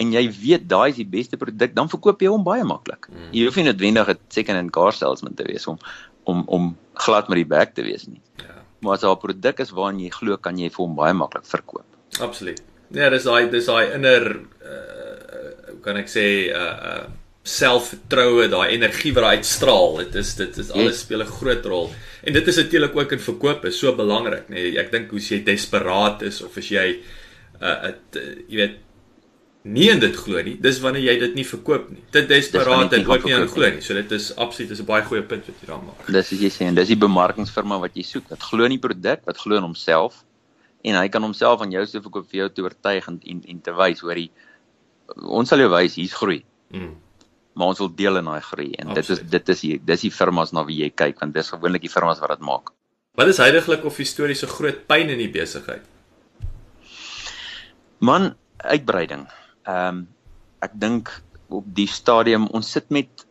en 0.00 0.12
jy 0.16 0.24
weet 0.32 0.68
daai 0.68 0.90
is 0.90 0.96
die 0.96 1.08
beste 1.08 1.36
produk, 1.36 1.74
dan 1.76 1.90
verkoop 1.92 2.22
jy 2.24 2.30
hom 2.32 2.44
baie 2.44 2.64
maklik. 2.64 3.06
Mm. 3.12 3.28
Jy 3.36 3.44
hoef 3.46 3.56
nie 3.56 3.66
noodwendig 3.68 4.08
'n 4.08 4.18
second 4.28 4.56
hand 4.56 4.72
car 4.72 4.92
salesman 4.92 5.34
te 5.34 5.44
wees 5.44 5.66
om 5.66 5.78
om 6.24 6.42
om 6.46 6.76
glad 6.94 7.28
met 7.28 7.36
die 7.36 7.50
bek 7.56 7.74
te 7.74 7.82
wees 7.82 8.06
nie. 8.08 8.20
Ja. 8.42 8.59
Maar 8.80 8.96
as 8.96 9.04
'n 9.04 9.16
produk 9.16 9.60
is 9.60 9.70
waarin 9.70 10.00
jy 10.00 10.10
glo, 10.10 10.36
kan 10.36 10.58
jy 10.58 10.70
vir 10.70 10.84
hom 10.84 10.94
baie 10.96 11.12
maklik 11.12 11.44
verkoop. 11.44 11.84
Absoluut. 12.20 12.62
Ja, 12.90 13.10
dis 13.10 13.24
daai 13.24 13.50
dis 13.50 13.66
daai 13.66 13.94
inner 13.94 14.40
uh 14.64 15.08
kan 15.82 15.96
ek 15.96 16.08
sê 16.08 16.50
uh 16.52 16.76
uh 16.90 17.06
selfvertroue, 17.42 18.48
daai 18.52 18.74
energie 18.74 19.14
wat 19.16 19.24
uitstraal. 19.24 19.96
Dit 20.04 20.14
is 20.14 20.34
dit 20.36 20.58
is 20.58 20.70
alles 20.70 21.00
speel 21.00 21.22
'n 21.22 21.26
groot 21.26 21.64
rol. 21.66 21.90
En 22.22 22.32
dit 22.32 22.46
is 22.46 22.56
natuurlik 22.56 22.96
ook 22.96 23.12
in 23.12 23.20
verkoop 23.20 23.64
is 23.64 23.78
so 23.78 23.94
belangrik, 23.96 24.48
nê. 24.48 24.54
Nee, 24.54 24.78
ek 24.78 24.92
dink 24.92 25.10
hoe 25.10 25.20
jy 25.20 25.42
desperaat 25.44 26.22
is 26.22 26.42
of 26.42 26.56
as 26.56 26.68
jy 26.68 27.00
uh, 27.62 27.82
het, 27.82 28.16
uh 28.16 28.34
jy 28.48 28.56
weet 28.56 28.76
nie 29.62 29.90
in 29.92 30.00
dit 30.00 30.16
glo 30.16 30.40
nie. 30.42 30.56
Dis 30.60 30.80
wanneer 30.80 31.02
jy 31.04 31.16
dit 31.20 31.34
nie 31.36 31.44
verkoop 31.44 31.90
nie. 31.92 32.02
Dit 32.14 32.28
desperaat 32.30 32.94
en 32.96 33.06
ook 33.06 33.26
nie 33.28 33.34
aan 33.36 33.48
glo 33.48 33.68
nie. 33.68 33.82
So 33.84 33.94
dit 33.94 34.12
is 34.16 34.30
absoluut 34.36 34.70
is 34.70 34.80
'n 34.80 34.88
baie 34.88 35.04
goeie 35.04 35.22
punt 35.22 35.46
wat 35.46 35.56
jy 35.60 35.66
daar 35.66 35.82
maak. 35.82 36.06
Dis 36.06 36.32
as 36.32 36.40
jy 36.40 36.48
sê 36.48 36.66
en 36.66 36.74
dis 36.74 36.88
die 36.88 36.96
bemarkingsfirma 36.96 37.78
wat 37.80 37.94
jy 37.94 38.02
soek. 38.02 38.30
Wat 38.30 38.42
glo 38.42 38.64
in 38.64 38.70
die 38.78 38.78
produk, 38.78 39.20
wat 39.26 39.36
glo 39.36 39.56
in 39.56 39.62
homself 39.62 40.24
en 40.82 40.94
hy 40.94 41.08
kan 41.08 41.22
homself 41.22 41.60
aan 41.60 41.70
jou 41.70 41.84
se 41.86 42.00
verkoop 42.00 42.28
vir 42.30 42.38
jou 42.38 42.48
te 42.48 42.62
oortuig 42.62 43.06
en 43.08 43.20
en, 43.26 43.42
en 43.48 43.60
te 43.60 43.72
wys 43.72 44.00
hoor 44.00 44.16
hy 44.16 44.30
ons 45.16 45.48
sal 45.48 45.58
jou 45.58 45.68
wys 45.68 45.94
hier's 45.94 46.14
groei. 46.14 46.44
Mm. 46.72 46.96
Maar 47.54 47.66
ons 47.66 47.78
wil 47.78 47.94
deel 47.94 48.16
in 48.16 48.24
daai 48.24 48.40
groei 48.40 48.72
en 48.78 48.94
Absoluut. 48.94 49.06
dit 49.06 49.10
is 49.18 49.30
dit 49.30 49.48
is 49.48 49.60
die 49.60 49.80
dis 49.84 50.00
die 50.00 50.10
firmas 50.10 50.52
na 50.52 50.64
wie 50.64 50.84
jy 50.84 50.90
kyk 50.90 51.20
want 51.20 51.34
dis 51.34 51.50
gewoonlik 51.50 51.82
die 51.82 51.92
firmas 51.92 52.20
wat 52.20 52.30
dit 52.30 52.40
maak. 52.46 52.72
Wat 53.18 53.28
is 53.28 53.40
heidaglik 53.42 53.84
of 53.84 53.96
historiese 53.96 54.46
groot 54.46 54.86
pyn 54.86 55.10
in 55.10 55.18
die 55.18 55.28
besigheid? 55.28 55.82
Man, 58.00 58.34
uitbreiding. 58.56 59.26
Ehm 59.70 59.88
um, 59.88 60.08
ek 60.60 60.74
dink 60.76 61.08
op 61.48 61.64
die 61.76 61.88
stadium 61.88 62.46
ons 62.56 62.70
sit 62.76 62.90
met 62.92 63.26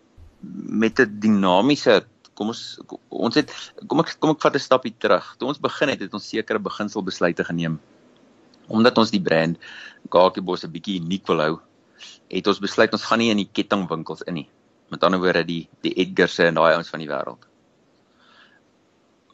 met 0.84 0.99
'n 0.99 1.19
dinamiese 1.21 2.02
kom 2.39 2.54
ons 2.54 2.80
ons 3.10 3.36
het 3.36 3.52
kom 3.91 3.99
ek 4.04 4.15
kom 4.19 4.32
ek 4.34 4.41
vat 4.45 4.56
'n 4.56 4.67
stapie 4.67 4.95
terug. 4.95 5.25
Toe 5.38 5.52
ons 5.52 5.65
begin 5.67 5.91
het, 5.91 5.99
het 5.99 6.13
ons 6.13 6.30
sekere 6.30 6.60
beginselbesluite 6.60 7.43
geneem. 7.43 7.80
Omdat 8.67 8.97
ons 8.97 9.12
die 9.12 9.21
brand 9.21 9.60
Kakiebos 10.10 10.63
'n 10.63 10.71
bietjie 10.71 11.02
uniek 11.02 11.28
wil 11.28 11.43
hou, 11.45 11.56
het 12.30 12.47
ons 12.47 12.63
besluit 12.63 12.93
ons 12.93 13.04
gaan 13.04 13.19
nie 13.19 13.32
in 13.32 13.43
die 13.43 13.52
kettingwinkels 13.52 14.23
in 14.28 14.34
nie. 14.34 14.49
Met 14.89 15.04
ander 15.04 15.19
woorde 15.19 15.43
die 15.43 15.67
die 15.82 15.93
Edgar's 15.93 16.39
en 16.39 16.56
daai 16.56 16.73
ouens 16.73 16.89
van 16.89 16.99
die 16.99 17.12
wêreld. 17.12 17.43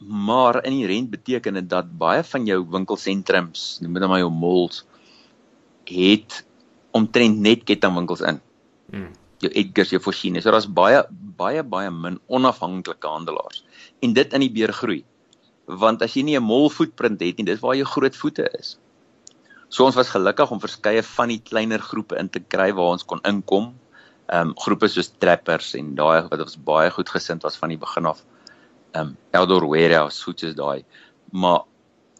Maar 0.00 0.64
in 0.64 0.72
die 0.72 0.86
rent 0.86 1.10
beteken 1.10 1.54
dit 1.54 1.68
dat 1.68 1.98
baie 1.98 2.22
van 2.22 2.44
jou 2.46 2.66
winkelsentrums, 2.68 3.78
noem 3.80 3.94
dit 3.94 4.08
maar 4.08 4.18
jou 4.18 4.30
malls, 4.30 4.84
het 5.84 6.44
omtrent 6.96 7.38
net 7.44 7.64
kettingwinkels 7.68 8.24
in. 8.32 8.42
Mm 8.92 9.14
jou 9.44 9.50
Edgars, 9.52 9.92
jou 9.92 10.00
Fortune. 10.02 10.40
So 10.40 10.52
daar's 10.54 10.68
baie 10.68 11.02
baie 11.36 11.62
baie 11.62 11.90
min 11.92 12.18
onafhanklike 12.32 13.08
handelaars. 13.08 13.62
En 14.02 14.14
dit 14.16 14.34
in 14.34 14.44
die 14.44 14.52
beer 14.52 14.72
groei. 14.72 15.02
Want 15.66 16.02
as 16.02 16.14
jy 16.16 16.22
nie 16.22 16.36
'n 16.36 16.42
mol 16.42 16.70
footprint 16.70 17.20
het 17.20 17.38
nie, 17.38 17.44
dis 17.44 17.60
waar 17.60 17.76
jou 17.76 17.84
groot 17.84 18.16
voete 18.16 18.48
is. 18.58 18.78
So 19.68 19.84
ons 19.84 19.96
was 19.96 20.08
gelukkig 20.08 20.50
om 20.50 20.60
verskeie 20.60 21.02
van 21.02 21.28
die 21.28 21.40
kleiner 21.40 21.80
groepe 21.80 22.16
in 22.16 22.28
te 22.28 22.40
kry 22.40 22.72
waar 22.72 22.92
ons 22.94 23.04
kon 23.04 23.20
inkom. 23.24 23.74
Ehm 24.28 24.48
um, 24.48 24.54
groepe 24.56 24.88
soos 24.88 25.12
Trappers 25.18 25.74
en 25.74 25.94
daai 25.94 26.28
wat 26.28 26.40
ons 26.40 26.56
baie 26.56 26.90
goed 26.90 27.08
gesind 27.08 27.42
was 27.42 27.56
van 27.56 27.68
die 27.68 27.78
begin 27.78 28.06
af. 28.06 28.24
Ehm 28.94 29.08
um, 29.08 29.16
Eldor 29.32 29.66
Warehouse, 29.68 30.22
goed 30.22 30.42
is 30.42 30.54
daai. 30.54 30.84
Maar 31.32 31.60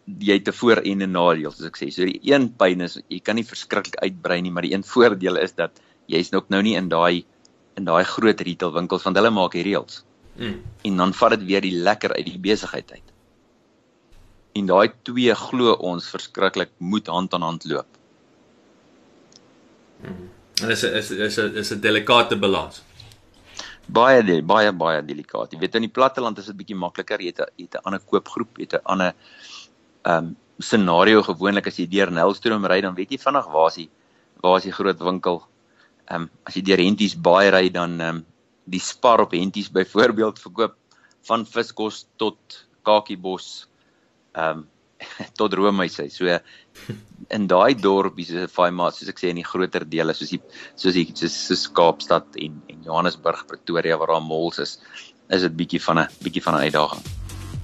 jy 0.07 0.39
het 0.39 0.49
'n 0.49 0.53
voor 0.53 0.77
en 0.77 1.03
'n 1.03 1.11
nadeel, 1.11 1.51
soos 1.51 1.67
ek 1.67 1.77
sê. 1.77 1.91
So 1.91 2.05
die 2.05 2.21
een 2.23 2.55
pyn 2.57 2.81
is 2.81 2.99
jy 3.09 3.21
kan 3.21 3.35
nie 3.35 3.45
verskriklik 3.45 3.97
uitbrei 3.97 4.41
nie, 4.41 4.51
maar 4.51 4.63
die 4.63 4.75
een 4.75 4.85
voordeel 4.85 5.37
is 5.37 5.55
dat 5.55 5.81
jy's 6.07 6.31
nog 6.31 6.49
nou 6.49 6.63
nie 6.63 6.77
in 6.77 6.89
daai 6.89 7.25
in 7.77 7.85
daai 7.85 8.05
groot 8.05 8.41
retail 8.41 8.73
winkels 8.73 9.03
want 9.03 9.17
hulle 9.17 9.31
maak 9.31 9.53
die 9.53 9.63
reëls. 9.63 10.05
Mm. 10.37 10.63
En 10.85 10.97
dan 10.97 11.13
vat 11.15 11.31
dit 11.31 11.45
weer 11.45 11.61
die 11.61 11.77
lekker 11.77 12.15
uit 12.15 12.25
die 12.25 12.39
besigheid 12.39 12.93
uit. 12.93 13.13
En 14.53 14.67
daai 14.67 14.93
twee 15.03 15.35
glo 15.35 15.73
ons 15.73 16.09
verskriklik 16.09 16.71
moet 16.79 17.07
hand 17.07 17.35
aan 17.35 17.43
hand 17.43 17.65
loop. 17.65 17.89
Mm. 20.03 20.31
En 20.63 20.71
is 20.71 20.83
is 20.83 21.11
is 21.11 21.39
is 21.39 21.71
'n 21.73 21.81
delikate 21.81 22.37
balans. 22.37 22.83
Baie 23.87 24.23
die, 24.23 24.43
baie 24.43 24.73
baie 24.73 25.03
delikaat. 25.05 25.53
Jy 25.53 25.59
weet 25.59 25.75
in 25.75 25.83
die 25.83 25.93
platteland 25.93 26.39
is 26.39 26.47
dit 26.47 26.57
bietjie 26.57 26.77
makliker. 26.77 27.21
Jy 27.21 27.27
het 27.27 27.41
'n 27.41 27.63
het 27.63 27.75
'n 27.75 27.85
ander 27.85 28.01
koopgroep, 28.01 28.59
jy 28.59 28.63
het 28.63 28.75
'n 28.75 28.85
ander 28.85 29.13
um, 30.07 30.35
scenario 30.59 31.23
gewoonlik 31.27 31.69
as 31.71 31.79
jy 31.81 31.87
deur 31.91 32.13
Nelstroom 32.15 32.65
ry 32.71 32.81
dan 32.85 32.97
weet 32.97 33.13
jy 33.15 33.21
vinnig 33.21 33.51
waar 33.53 33.69
is 33.73 33.81
die 33.83 33.91
waar 34.43 34.59
is 34.61 34.69
die 34.69 34.77
groot 34.79 35.03
winkel 35.03 35.43
um, 36.11 36.29
as 36.49 36.57
jy 36.57 36.63
deur 36.71 36.83
Henties 36.85 37.17
baie 37.29 37.51
ry 37.55 37.69
dan 37.75 38.01
um, 38.01 38.23
die 38.67 38.83
spar 38.83 39.23
op 39.27 39.35
Henties 39.37 39.69
byvoorbeeld 39.73 40.41
verkoop 40.43 40.79
van 41.27 41.45
viskos 41.47 42.05
tot 42.21 42.63
kakiebos 42.87 43.67
um, 44.39 44.67
tot 45.39 45.55
roomhuise. 45.55 46.09
So 46.11 46.39
in 47.37 47.47
daai 47.51 47.75
dorp 47.75 48.19
is 48.23 48.31
'n 48.31 48.49
Faimaat 48.49 48.97
soos 48.97 49.11
ek 49.13 49.21
sê 49.21 49.31
in 49.31 49.41
die 49.43 49.51
groter 49.51 49.85
dele 49.85 50.15
soos 50.15 50.33
die 50.33 50.41
soos 50.75 50.95
die 50.95 51.07
soos, 51.15 51.37
soos 51.49 51.67
Kaapstad 51.69 52.39
en 52.41 52.63
en 52.71 52.83
Johannesburg, 52.87 53.47
Pretoria 53.47 53.99
waar 53.99 54.15
daar 54.15 54.23
malls 54.23 54.59
is, 54.59 54.79
is 55.31 55.43
dit 55.43 55.57
bietjie 55.63 55.83
van 55.83 56.05
'n 56.05 56.09
bietjie 56.23 56.43
van 56.43 56.55
'n 56.55 56.67
uitdaging. 56.69 57.26